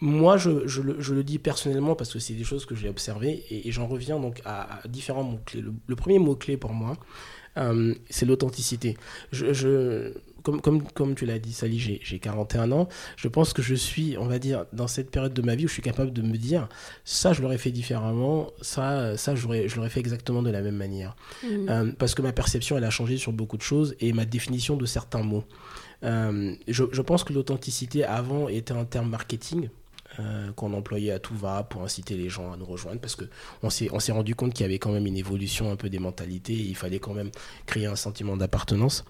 [0.00, 3.88] moi, je, le, dis personnellement parce que c'est des choses que j'ai observées et, j'en
[3.88, 5.62] reviens donc à, différents mots-clés.
[5.62, 6.96] Le, le premier mot-clé pour moi,
[7.56, 8.96] euh, c'est l'authenticité.
[9.32, 12.88] Je- comme, comme, comme tu l'as dit, Sally, j'ai j'ai 41 ans.
[13.16, 15.68] Je pense que je suis, on va dire, dans cette période de ma vie où
[15.68, 16.68] je suis capable de me dire
[17.04, 21.16] ça, je l'aurais fait différemment, ça, ça je l'aurais fait exactement de la même manière.
[21.44, 24.76] Euh, parce que ma perception, elle a changé sur beaucoup de choses et ma définition
[24.76, 25.44] de certains mots.
[26.04, 29.68] Euh, je, je pense que l'authenticité avant était un terme marketing.
[30.18, 33.24] euh, qu'on employait à tout va pour inciter les gens à nous rejoindre parce que
[33.62, 35.88] on s'est on s'est rendu compte qu'il y avait quand même une évolution un peu
[35.88, 37.30] des mentalités et il fallait quand même
[37.66, 39.04] créer un sentiment d'appartenance.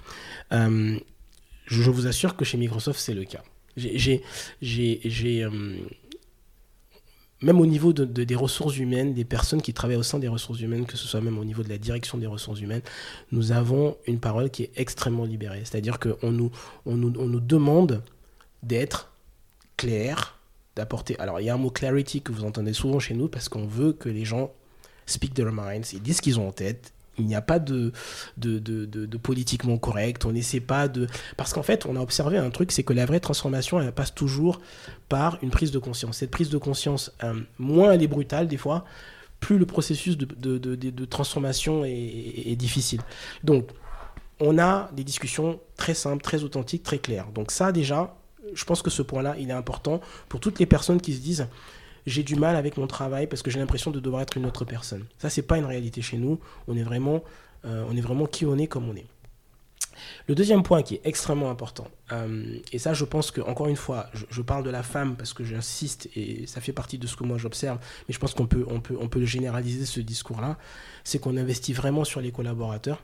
[1.71, 3.43] Je, vous assure que chez Microsoft c'est le cas.
[3.77, 4.23] J'ai
[5.45, 5.77] euh,
[7.43, 10.29] même au niveau de, de- des ressources humaines, des personnes qui travaillent au sein des
[10.29, 12.83] ressources humaines, que ce soit même au niveau de la direction des ressources humaines,
[13.33, 15.63] nous avons une parole qui est extrêmement libérée.
[15.65, 16.51] C'est-à-dire qu'on nous,
[16.85, 18.03] on nous, on nous demande
[18.63, 19.13] d'être
[19.79, 20.39] clair,
[20.77, 21.19] d'apporter...
[21.19, 23.67] Alors, il y a un mot clarity que vous entendez souvent chez nous parce qu'on
[23.67, 24.53] veut que les gens
[25.07, 26.93] speak their minds, ils disent ce qu'ils ont en tête.
[27.21, 27.93] Il n'y a pas de,
[29.23, 30.25] politiquement correct.
[30.25, 31.07] On n'essaie pas de...
[31.37, 34.15] Parce qu'en fait, on a observé un truc, c'est que la vraie transformation, elle passe
[34.15, 34.61] toujours
[35.09, 36.19] par une prise de conscience.
[36.19, 38.85] Cette prise de conscience, euh, moins elle est brutale des fois,
[39.39, 43.01] plus le processus de, transformation est difficile.
[43.43, 43.71] Donc,
[44.41, 47.27] on a des discussions très simples, très authentiques, très claires.
[47.33, 48.17] Donc ça, déjà,
[48.55, 51.47] je pense que ce point-là, il est important pour toutes les personnes qui se disent
[52.07, 54.65] j'ai du mal avec mon travail parce que j'ai l'impression de devoir être une autre
[54.65, 55.05] personne.
[55.19, 56.39] Ça, c'est pas une réalité chez nous.
[56.69, 57.23] On est vraiment,
[57.65, 59.07] euh, on est vraiment qui on est comme on est.
[60.29, 63.77] Le deuxième point qui est extrêmement important, euh, et ça je pense que encore une
[63.77, 67.17] fois, je, parle de la femme parce que j'insiste et ça fait partie de ce
[67.17, 67.79] que moi j'observe,
[68.09, 70.57] mais je pense qu'on peut, on peut, on peut généraliser ce discours-là,
[71.05, 73.03] c'est qu'on investit vraiment sur les collaborateurs.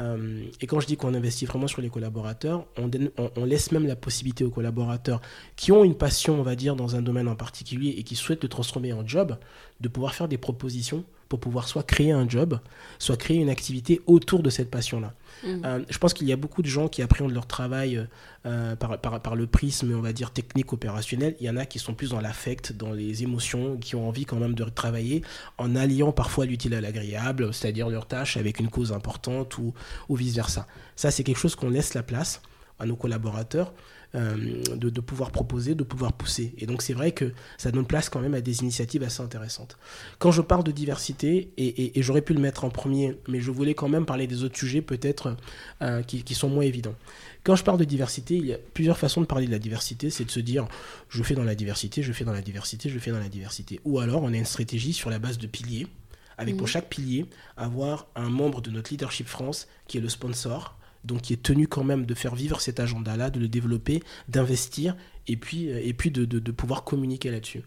[0.00, 3.96] Euh, et quand je dis qu'on investit vraiment sur les collaborateurs, on, laisse même la
[3.96, 5.20] possibilité aux collaborateurs
[5.56, 8.42] qui ont une passion, on va dire, dans un domaine en particulier et qui souhaitent
[8.42, 9.36] le transformer en job,
[9.80, 12.58] de pouvoir faire des propositions pour pouvoir soit créer un job,
[12.98, 15.14] soit créer une activité autour de cette passion-là.
[15.44, 18.04] Euh, je pense qu'il y a beaucoup de gens qui appréhendent leur travail euh,
[18.46, 21.36] euh, par, par, par le prisme, on va dire, technique, opérationnel.
[21.40, 24.24] Il y en a qui sont plus dans l'affect, dans les émotions, qui ont envie
[24.24, 25.22] quand même de travailler
[25.58, 29.74] en alliant parfois l'utile à l'agréable, c'est-à-dire leur tâche avec une cause importante ou,
[30.08, 30.66] ou vice-versa.
[30.96, 32.40] Ça, c'est quelque chose qu'on laisse la place
[32.78, 33.72] à nos collaborateurs
[34.14, 36.54] de, de pouvoir proposer, de pouvoir pousser.
[36.58, 39.76] Et donc c'est vrai que ça donne place quand même à des initiatives assez intéressantes.
[40.18, 43.40] Quand je parle de diversité, et, et- et j'aurais pu le mettre en premier, mais
[43.40, 45.36] je voulais quand même parler des autres sujets peut-être
[45.82, 46.94] euh, qui, qui sont moins évidents.
[47.42, 50.08] Quand je parle de diversité, il y a plusieurs façons de parler de la diversité.
[50.10, 50.66] C'est de se dire,
[51.10, 53.80] je fais dans la diversité, je fais dans la diversité, je fais dans la diversité.
[53.84, 55.86] Ou alors on a une stratégie sur la base de piliers,
[56.38, 60.76] avec pour chaque pilier avoir un membre de notre leadership France qui est le sponsor,
[61.04, 64.96] donc qui est tenu quand même de faire vivre cet agenda-là, de le développer, d'investir
[65.26, 67.62] et puis, euh, et puis de, pouvoir communiquer là-dessus.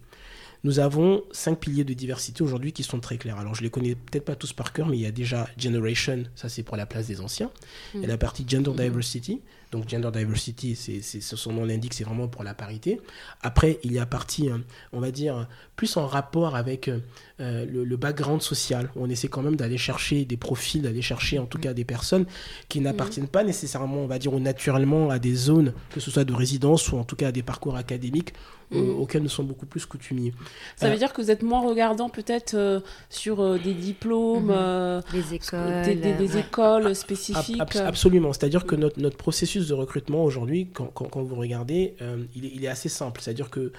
[0.63, 3.37] Nous avons cinq piliers de diversité aujourd'hui qui sont très clairs.
[3.37, 6.23] Alors je les connais peut-être pas tous par cœur, mais il y a déjà Generation,
[6.35, 7.51] ça c'est pour la place des anciens.
[7.93, 9.41] Il y a la partie Gender Diversity.
[9.71, 13.01] Donc Gender Diversity, c'est, c'est, ce son nom l'indique, c'est vraiment pour la parité.
[13.41, 14.57] Après, il y a partie, euh,
[14.93, 15.45] on va dire,
[15.75, 16.99] plus en rapport avec euh,
[17.41, 18.89] euh, le, le background social.
[18.95, 22.25] On essaie quand même d'aller chercher des profils, d'aller chercher en tout cas des personnes
[22.69, 26.23] qui n'appartiennent pas nécessairement, on va dire, ou naturellement à des zones, que ce soit
[26.23, 28.33] de résidence ou en tout cas à des parcours académiques
[28.73, 28.99] euh, Mhm.
[28.99, 30.33] auxquels nous sommes beaucoup plus coutumiers.
[30.75, 34.45] Ça Euh, veut dire que vous êtes moins regardant peut-être euh, sur euh, des diplômes,
[34.47, 34.51] Mhm.
[34.57, 35.01] euh,
[35.31, 35.83] écoles.
[35.85, 36.41] des, des- des ouais.
[36.41, 37.59] écoles Ab- spécifiques.
[37.61, 38.33] abs- absolument.
[38.33, 42.45] C'est-à-dire que notre, notre processus de recrutement aujourd'hui, quand, quand- quand vous regardez, euh, il,
[42.45, 43.21] est, il est assez simple.
[43.21, 43.71] C'est-à-dire que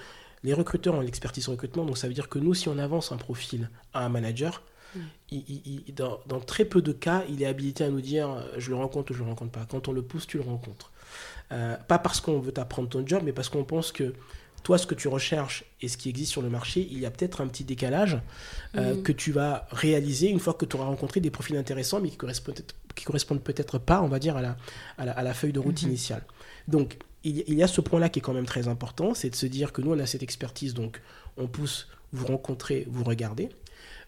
[0.43, 3.17] les recruteurs ont l'expertise recrutement, donc ça veut dire que nous, si on avance un
[3.17, 4.63] profil à un manager,
[5.31, 8.27] il- il- il- dans, dans très peu de cas, il est habilité à nous dire
[8.29, 9.67] euh, je le rencontre ou je le rencontre pas.
[9.69, 10.91] Quand on le pousse, tu le rencontres.
[11.51, 14.13] Euh, pas parce qu'on veut t'apprendre ton job, mais parce qu'on pense que
[14.63, 17.11] toi, ce que tu recherches et ce qui existe sur le marché, il y a
[17.11, 18.19] peut-être un petit décalage
[18.75, 19.03] euh, Mhm.
[19.03, 22.17] que tu vas réaliser une fois que tu auras rencontré des profils intéressants, mais qui
[22.17, 22.61] correspondent,
[22.95, 24.57] qui correspondent peut-être pas, on va dire, à la,
[24.97, 25.89] à la, à la feuille de route Mhm.
[25.89, 26.23] initiale.
[26.67, 29.45] Donc, il y a ce point-là qui est quand même très important, c'est de se
[29.45, 31.01] dire que nous, on a cette expertise, donc
[31.35, 33.49] on pousse, vous rencontrez, vous regardez.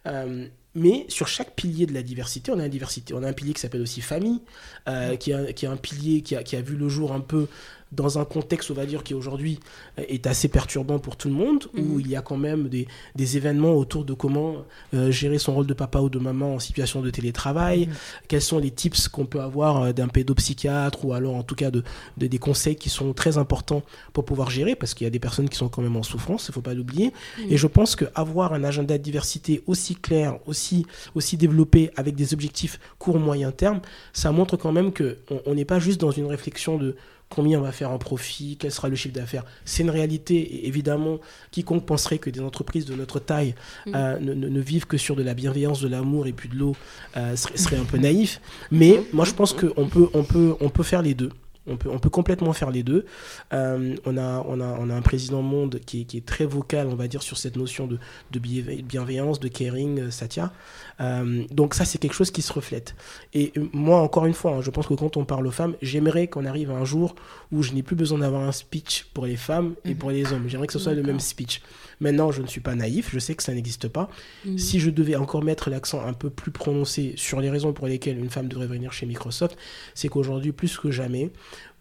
[0.08, 3.14] Euh, mais sur chaque pilier de la diversité, on a une diversité.
[3.14, 4.40] On a un pilier qui s'appelle aussi famille,
[4.88, 7.20] euh, qui, a, qui, a, un pilier qui a, qui a, vu le jour un
[7.20, 7.48] peu
[7.92, 9.60] dans un contexte, on va dire, qui aujourd'hui
[10.00, 12.00] euh, est assez perturbant pour tout le monde, où mhm.
[12.00, 14.58] il y a quand même des, des événements autour de comment
[14.94, 17.94] euh, gérer son rôle de papa ou de maman en situation de télétravail, mhm.
[18.28, 21.72] quels sont les tips qu'on peut avoir euh, d'un pédopsychiatre, ou alors en tout cas
[21.72, 21.84] de,
[22.18, 23.84] des conseils qui sont très importants
[24.14, 26.48] pour pouvoir gérer, parce qu'il y a des personnes qui sont quand même en souffrance,
[26.48, 27.14] il ne faut pas l'oublier.
[27.40, 27.52] Mhm.
[27.52, 30.86] Et je pense qu'avoir un agenda de diversité aussi clair, aussi,
[31.16, 33.82] aussi développé, avec des objectifs court, moyen terme,
[34.14, 36.96] ça montre quand même qu'on n'est pas juste dans une réflexion de
[37.32, 39.46] combien on va faire en profit, quel sera le chiffre d'affaires.
[39.66, 41.20] C'est une réalité, et évidemment,
[41.50, 43.56] quiconque penserait que des entreprises de notre taille
[43.88, 43.92] mm.
[43.96, 46.76] euh, ne, vivent que sur de la bienveillance, de l'amour et puis de l'eau
[47.18, 48.42] euh, serait, un peu naïf.
[48.70, 49.04] Mais mm.
[49.14, 51.32] moi, je pense qu'on peut, on peut, on peut faire les deux.
[51.68, 53.06] On peut, on peut complètement faire les deux.
[53.54, 56.46] Euh, on, a, on, a, on a un président monde qui est, qui est, très
[56.46, 58.00] vocal, on va dire, sur cette notion de,
[58.32, 60.52] de bienveillance, de caring, euh, Satya.
[61.00, 62.96] Euh, donc ça, c'est quelque chose qui se reflète.
[63.34, 66.28] Et moi, encore une fois, hein, je pense que quand on parle aux femmes, j'aimerais
[66.28, 67.16] qu'on arrive à un jour
[67.52, 69.98] où je n'ai plus besoin d'avoir un speech pour les femmes et mhm.
[69.98, 70.48] pour les hommes.
[70.48, 71.62] J'aimerais que ce soit le même speech.
[72.02, 74.10] Maintenant, je ne suis pas naïf, je sais que ça n'existe pas.
[74.46, 74.58] Mhm.
[74.58, 78.20] Si je devais encore mettre l'accent un peu plus prononcé sur les raisons pour lesquelles
[78.20, 79.58] une femme devrait venir chez Microsoft,
[79.94, 81.32] c'est qu'aujourd'hui, plus que jamais,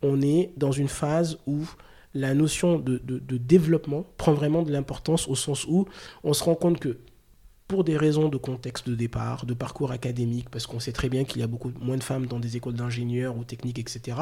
[0.02, 1.68] on est dans une phase où
[2.14, 5.86] la notion de, de développement prend vraiment de l'importance au sens où
[6.22, 6.98] on se rend compte que
[7.70, 11.22] pour des raisons de contexte de départ, de parcours académique, parce qu'on sait très bien
[11.22, 14.16] qu'il y a beaucoup moins de femmes dans des écoles d'ingénieurs ou techniques, etc.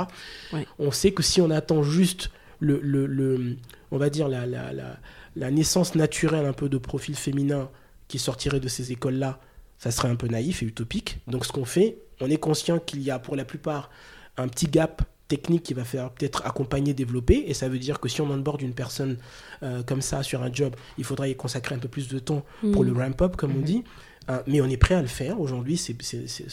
[0.78, 2.30] On sait que si on attend juste
[2.61, 3.57] le, le, le
[3.90, 4.99] on va dire la, la, la,
[5.39, 7.70] la, naissance naturelle un peu de profil féminin
[8.09, 9.41] qui sortirait de ces écoles-là,
[9.78, 11.18] ça serait un peu naïf et utopique.
[11.26, 13.91] Donc ce qu'on fait, on est conscient qu'il y a pour la plupart
[14.36, 17.45] un petit gap technique qui va faire peut-être accompagner, développer.
[17.47, 19.18] Et ça veut dire que si on onboard une personne
[19.62, 22.45] euh, comme ça sur un job, il faudra y consacrer un peu plus de temps
[22.72, 22.99] pour le mm.
[22.99, 23.64] ramp-up, comme on mm-hmm.
[23.64, 23.84] dit.
[24.30, 25.41] Euh, mais on est prêt à le faire.
[25.41, 25.93] Aujourd'hui, ce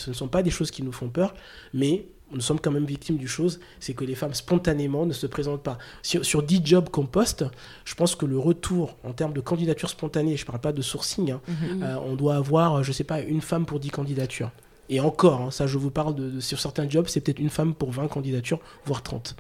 [0.10, 1.34] ne sont pas des choses qui nous font peur,
[1.74, 5.28] mais nous sommes quand même victimes du chose, c'est que les femmes spontanément ne se
[5.28, 5.78] présentent pas.
[6.02, 7.46] Sur, sur 10 jobs qu'on poste,
[7.86, 10.82] je pense que le retour en termes de candidature spontanée, je ne parle pas de
[10.82, 11.84] sourcing, hein, mm-hmm.
[11.84, 14.52] euh, on doit avoir, je ne sais pas, une femme pour 10 candidatures.
[14.90, 17.74] Et encore, hein, ça je vous parle de, sur certains jobs, c'est peut-être une femme
[17.74, 19.36] pour 20 candidatures, voire 30.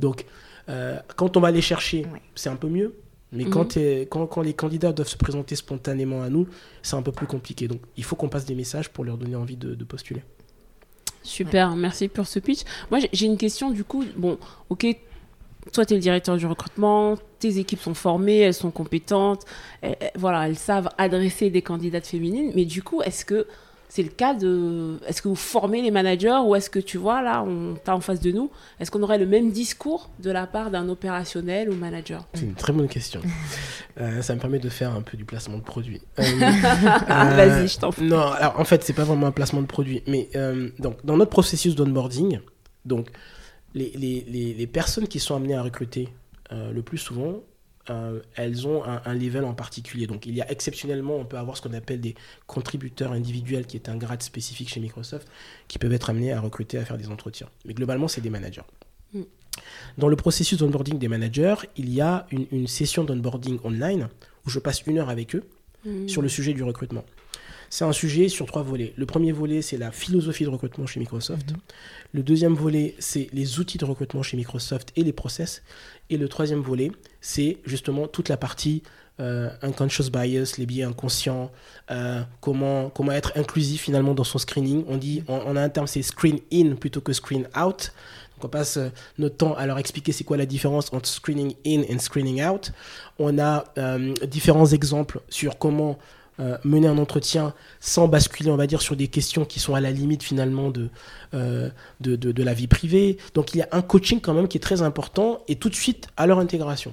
[0.00, 0.26] Donc,
[0.68, 2.94] euh, quand on va les chercher, c'est un peu mieux.
[3.32, 4.06] Mais quand, mhm.
[4.06, 6.46] quand, quand, les candidats doivent se présenter spontanément à nous,
[6.82, 7.66] c'est un peu plus compliqué.
[7.66, 10.22] Donc, il faut qu'on passe des messages pour leur donner envie de, postuler.
[11.24, 12.60] Super, merci pour ce pitch.
[12.90, 14.04] Moi, j'ai une question du coup.
[14.16, 14.86] Bon, ok,
[15.72, 19.44] toi, tu es le directeur du recrutement, tes équipes sont formées, elles sont compétentes,
[20.16, 22.52] voilà, elles savent adresser des candidates féminines.
[22.54, 23.46] Mais du coup, est-ce que
[23.88, 24.98] c'est le cas de.
[25.06, 28.00] Est-ce que vous formez les managers ou est-ce que tu vois, là, on t'a en
[28.00, 31.74] face de nous, est-ce qu'on aurait le même discours de la part d'un opérationnel ou
[31.74, 32.26] manager?
[32.34, 33.20] C'est une très bonne question.
[34.00, 36.02] Euh, ça me permet de faire un peu du placement de produit.
[36.18, 36.24] Euh,
[37.36, 38.02] Vas-y, je t'en prie.
[38.02, 41.16] Non, alors en fait, c'est pas vraiment un placement de produit, mais euh, donc, dans
[41.16, 42.40] notre processus d'onboarding,
[42.84, 43.06] donc,
[43.72, 46.08] les, les, les, personnes qui sont amenées à recruter
[46.50, 47.40] le plus souvent,
[47.90, 50.06] euh, elles ont un, level en particulier.
[50.06, 52.14] Donc il y a exceptionnellement, on peut avoir ce qu'on appelle des
[52.46, 55.28] contributeurs individuels, qui est un grade spécifique chez Microsoft,
[55.68, 57.48] qui peuvent être amenés à recruter, à faire des entretiens.
[57.64, 58.62] Mais globalement, c'est des managers.
[59.12, 59.22] Mm.
[59.98, 64.08] Dans le processus d'onboarding des managers, il y a une, session d'onboarding online
[64.46, 65.44] où je passe une heure avec eux
[65.84, 66.08] mm.
[66.08, 67.04] sur le sujet du recrutement.
[67.74, 68.92] C'est un sujet sur trois volets.
[68.96, 71.50] Le premier volet, c'est la philosophie de recrutement chez Microsoft.
[71.50, 71.56] Mm-hmm.
[72.12, 75.60] Le deuxième volet, c'est les outils de recrutement chez Microsoft et les process.
[76.08, 78.84] Et le troisième volet, c'est justement toute la partie
[79.18, 81.50] euh, unconscious bias, les biais inconscients,
[81.90, 84.84] euh, comment, comment être inclusif finalement dans son screening.
[84.86, 87.92] On dit, on, a un terme, c'est screen in plutôt que screen out.
[88.36, 91.54] Donc on passe euh, notre temps à leur expliquer c'est quoi la différence entre screening
[91.66, 92.70] in et screening out.
[93.18, 93.64] On a
[94.28, 95.98] différents exemples sur comment
[96.64, 99.90] mener un entretien sans basculer, on va dire, sur des questions qui sont à la
[99.90, 100.90] limite finalement de,
[101.32, 101.70] de,
[102.00, 103.18] de, de, la vie privée.
[103.34, 105.76] Donc il y a un coaching quand même qui est très important et tout de
[105.76, 106.92] suite à leur intégration.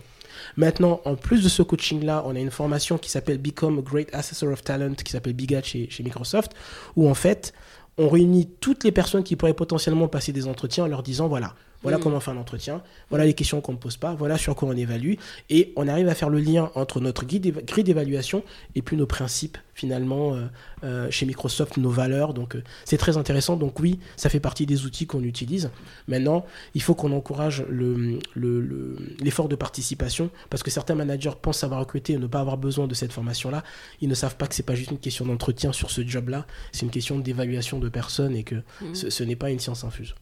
[0.57, 4.13] Maintenant, en plus de ce coaching-là, on a une formation qui s'appelle Become a Great
[4.13, 6.53] Assessor of Talent, qui s'appelle Bigat chez, chez Microsoft,
[6.95, 7.53] où en fait,
[7.97, 11.55] on réunit toutes les personnes qui pourraient potentiellement passer des entretiens en leur disant, voilà,
[11.83, 12.01] voilà mm.
[12.01, 14.69] comment on fait un entretien, voilà les questions qu'on ne pose pas, voilà sur quoi
[14.69, 15.13] on évalue.
[15.49, 17.39] Et on arrive à faire le lien entre notre grille
[17.83, 18.43] d'évaluation
[18.75, 20.45] et puis nos principes, finalement, euh,
[20.83, 22.33] euh, chez Microsoft, nos valeurs.
[22.33, 23.57] Donc, euh, c'est très intéressant.
[23.57, 25.71] Donc, oui, ça fait partie des outils qu'on utilise.
[26.07, 31.79] Maintenant, il faut qu'on encourage l'effort le, de participation parce que certains managers pensent avoir
[31.79, 33.63] recruté et ne pas avoir besoin de cette formation-là.
[34.01, 36.83] Ils ne savent pas que c'est pas juste une question d'entretien sur ce job-là, c'est
[36.83, 38.93] une question d'évaluation de personnes et que mm.
[38.93, 40.15] ce n'est pas une science infuse.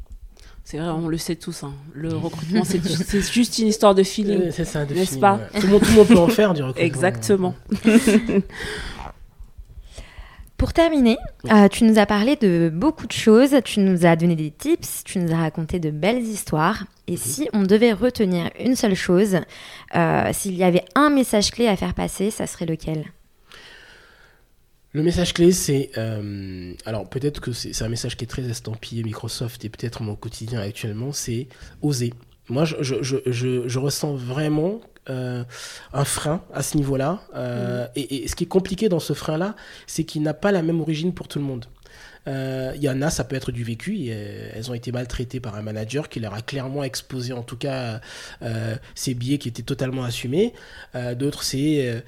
[0.69, 1.63] C'est vrai, on le sait tous.
[1.63, 1.73] Hein.
[1.95, 2.79] Le recrutement, c'est
[3.33, 4.51] juste une histoire de feeling.
[4.51, 6.85] c'est ça, N'est-ce pas tout, le monde, tout, le monde, peut en faire du recrutement.
[6.85, 7.55] Exactement.
[10.57, 11.17] Pour terminer,
[11.51, 15.05] euh, tu nous as parlé de beaucoup de choses, tu nous as donné des tips,
[15.05, 16.83] tu nous as raconté de belles histoires.
[17.07, 19.39] Et si on devait retenir une seule chose,
[19.95, 23.05] euh, s'il y avait un message clé à faire passer, ça serait lequel?
[24.91, 25.91] Le message clé, c'est.
[25.97, 30.15] Euh, alors, peut-être que c'est un message qui est très estampillé Microsoft et peut-être mon
[30.15, 31.47] quotidien actuellement, c'est
[31.81, 32.13] oser.
[32.49, 32.95] Moi, je, je,
[33.27, 34.81] je, je, ressens vraiment
[35.11, 35.43] euh,
[35.93, 37.21] un frein à ce niveau-là.
[37.35, 37.89] Euh, mm.
[37.97, 40.81] et, et, ce qui est compliqué dans ce frein-là, c'est qu'il n'a pas la même
[40.81, 41.65] origine pour tout le monde.
[42.29, 43.97] Euh, il y en a, ça peut être du vécu.
[43.97, 47.57] Et, elles ont été maltraitées par un manager qui leur a clairement exposé, en tout
[47.57, 48.01] cas,
[48.41, 50.53] euh, ces biais qui étaient totalement assumés.
[50.95, 52.03] Euh, d'autres, c'est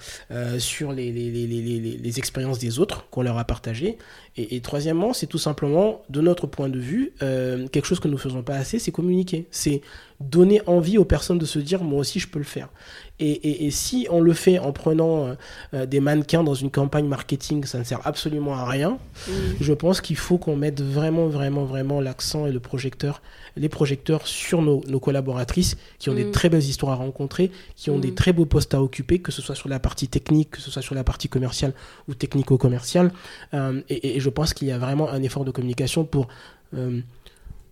[0.59, 3.97] sur les, expériences des autres qu'on leur a partagées.
[4.37, 8.15] Et, et troisièmement, c'est tout simplement, de notre point de vue, quelque chose que nous
[8.15, 9.47] ne faisons pas assez, c'est communiquer.
[9.51, 9.81] C'est
[10.19, 12.69] donner envie aux personnes de se dire, moi aussi, je peux le faire.
[13.23, 15.33] Et, si on le fait en prenant euh,
[15.75, 18.97] euh, des mannequins dans une campagne marketing, ça ne sert absolument à rien.
[19.27, 19.31] Mm.
[19.61, 23.21] Je pense qu'il faut qu'on mette vraiment, vraiment, vraiment l'accent et le projecteur,
[23.55, 26.31] les projecteurs sur nos, collaboratrices qui ont des mm.
[26.31, 28.15] très belles histoires à rencontrer, qui ont des mm.
[28.15, 30.81] très beaux postes à occuper, que ce soit sur la partie technique, que ce soit
[30.81, 31.73] sur la partie commerciale
[32.09, 33.11] ou technico-commerciale.
[33.53, 36.27] Euh, et, je pense qu'il y a vraiment un effort de communication pour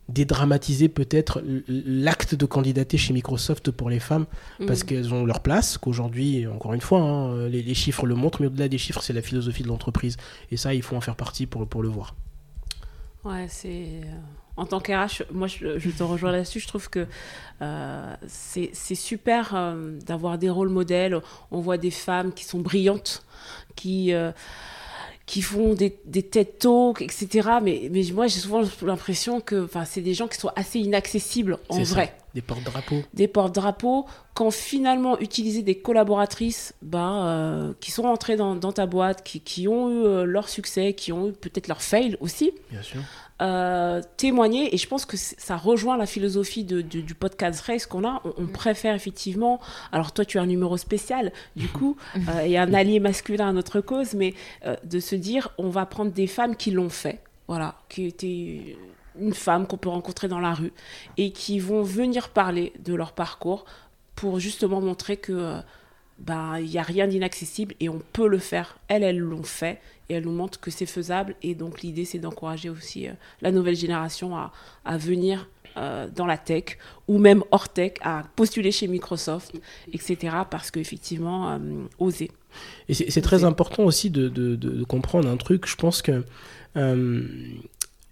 [0.10, 4.26] dédramatiser peut-être l'acte de candidater chez Microsoft pour les femmes
[4.68, 4.86] parce mm.
[4.86, 8.68] qu'elles ont leur place, qu'aujourd'hui, encore une fois, hein, les, chiffres le montrent, mais au-delà
[8.68, 10.18] des chiffres, c'est la philosophie de l'entreprise.
[10.52, 12.16] Et ça, il faut en faire partie pour, pour le voir.
[13.24, 13.70] Ouais, c'est.
[13.70, 14.16] Euh,
[14.56, 16.60] en tant qu'RH, moi, je, te rejoins là-dessus.
[16.60, 17.08] Je trouve que
[17.62, 21.20] euh, c'est super euh, d'avoir des rôles modèles.
[21.52, 23.24] On voit des femmes qui sont brillantes,
[23.76, 24.14] qui
[25.30, 27.50] qui font des, des TED Talks, etc.
[27.62, 31.84] Mais, mais moi, j'ai souvent l'impression que c'est des gens qui sont assez inaccessibles en
[31.84, 32.18] vrai.
[32.34, 33.04] Des porte-drapeaux.
[33.14, 34.08] Des porte-drapeaux.
[34.34, 39.42] Quand finalement, utiliser des collaboratrices bah, euh, qui sont rentrées dans, dans ta boîte, qui,
[39.42, 42.52] qui ont eu euh, leur succès, qui ont eu peut-être leur fail aussi.
[42.72, 43.02] Bien sûr.
[43.42, 48.06] Euh, témoigner et je pense que ça rejoint la philosophie de, du podcast Race qu'on
[48.06, 48.22] a.
[48.38, 48.52] On, mm.
[48.52, 49.62] préfère effectivement.
[49.94, 53.54] Alors toi, tu as un numéro spécial du coup euh, et un allié masculin à
[53.54, 54.34] notre cause, mais
[54.66, 58.78] euh, de se dire on va prendre des femmes qui l'ont fait, voilà, qui étaient
[59.18, 60.74] une femme qu'on peut rencontrer dans la rue
[61.16, 63.64] et qui vont venir parler de leur parcours
[64.16, 65.62] pour justement montrer que
[66.20, 68.78] ben, il n'y a rien d'inaccessible et on peut le faire.
[68.90, 69.80] Elles, elles l'ont fait
[70.10, 71.36] et elles nous montrent que c'est faisable.
[71.42, 74.52] Et donc l'idée, c'est d'encourager aussi euh, la nouvelle génération à,
[74.86, 75.48] à venir
[75.78, 79.54] euh, dans la tech ou même hors tech, à postuler chez Microsoft,
[79.94, 80.36] etc.
[80.50, 81.60] Parce qu'effectivement, euh,
[82.00, 82.32] oser.
[82.88, 85.68] Et c'est très important aussi de, de, de, comprendre un truc.
[85.68, 86.24] Je pense que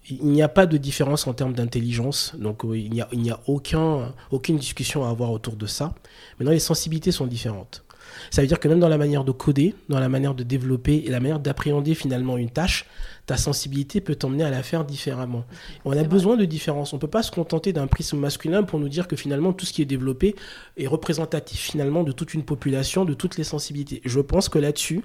[0.09, 3.39] il n'y a pas de différence en termes d'intelligence, donc il n'y a, il a
[3.47, 5.95] aucun, aucune discussion à avoir autour de ça.
[6.39, 7.83] Maintenant, les sensibilités sont différentes.
[8.32, 11.03] Ça veut dire que même dans la manière de coder, dans la manière de développer
[11.05, 12.86] et la manière d'appréhender finalement une tâche,
[13.26, 15.43] ta sensibilité peut t'emmener à la faire différemment.
[15.86, 16.93] On a besoin de différence.
[16.93, 19.65] On ne peut pas se contenter d'un prisme masculin pour nous dire que finalement tout
[19.65, 20.36] ce qui est développé
[20.78, 24.01] est représentatif finalement de toute une population, de toutes les sensibilités.
[24.05, 25.03] Je pense que là-dessus,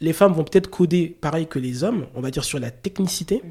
[0.00, 3.42] les femmes vont peut-être coder pareil que les hommes, on va dire sur la technicité,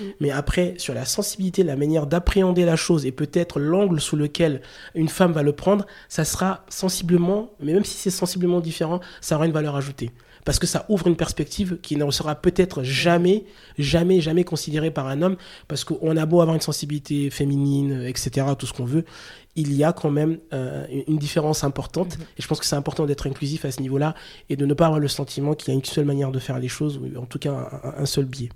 [0.00, 0.12] mhm.
[0.20, 4.62] mais après sur la sensibilité, la manière d'appréhender la chose et peut-être l'angle sous lequel
[4.94, 9.36] une femme va le prendre, ça sera sensiblement, mais même si c'est sensiblement différent, ça
[9.36, 10.10] aura une valeur ajoutée.
[10.48, 13.44] Parce que ça ouvre une perspective qui ne sera peut-être jamais,
[13.76, 15.36] jamais, jamais considérée par un homme,
[15.68, 19.04] parce qu'on a beau avoir une sensibilité féminine, etc., tout ce qu'on veut,
[19.56, 22.16] il y a quand même euh, une différence importante.
[22.16, 22.24] Mhm.
[22.38, 24.14] Et je pense que c'est important d'être inclusif à ce niveau-là
[24.48, 26.58] et de ne pas avoir le sentiment qu'il y a une seule manière de faire
[26.58, 28.48] les choses, ou en tout cas un, seul biais.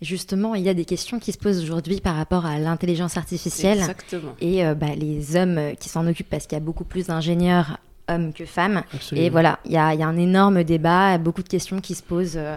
[0.00, 3.78] Justement, il y a des questions qui se posent aujourd'hui par rapport à l'intelligence artificielle.
[3.78, 4.36] Exactement.
[4.40, 7.78] Et euh, bah, les hommes qui s'en occupent, parce qu'il y a beaucoup plus d'ingénieurs
[8.08, 8.82] hommes que femmes.
[9.12, 12.56] Et voilà, il y a, un énorme débat, beaucoup de questions qui se posent euh,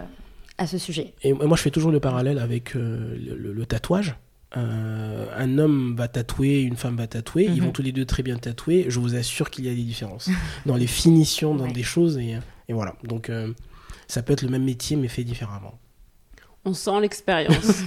[0.58, 1.14] à ce sujet.
[1.22, 4.16] Et moi, je fais toujours le parallèle avec le, tatouage.
[4.56, 7.72] Euh, un homme va tatouer, une femme va tatouer, ils vont mhm.
[7.72, 8.86] tous les deux très bien tatouer.
[8.88, 10.30] Je vous assure qu'il y a des différences
[10.66, 12.18] dans les finitions, dans des choses.
[12.18, 12.38] Et,
[12.68, 12.94] voilà.
[13.04, 13.52] Donc, euh,
[14.06, 15.78] ça peut être le même métier, mais fait différemment.
[16.66, 17.84] On sent l'expérience.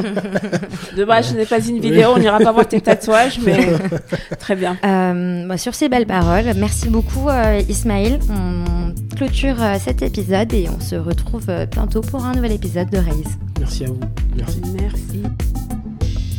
[0.95, 3.57] Dommage, je n'ai pas une vidéo, on n'ira pas voir tes tatouages, mais
[4.39, 4.77] très bien.
[4.85, 7.27] Euh, bah, sur ces belles paroles, merci beaucoup
[7.67, 8.19] Ismaël.
[8.29, 13.37] On clôture cet épisode et on se retrouve bientôt pour un nouvel épisode de Raise.
[13.59, 13.99] Merci à vous.
[14.37, 14.61] Merci.
[14.79, 15.23] Merci.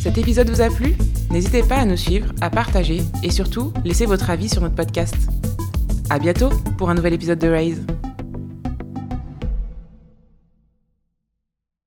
[0.01, 0.97] Cet épisode vous a plu?
[1.31, 5.15] N'hésitez pas à nous suivre, à partager et surtout, laissez votre avis sur notre podcast.
[6.09, 7.83] À bientôt pour un nouvel épisode de Raise.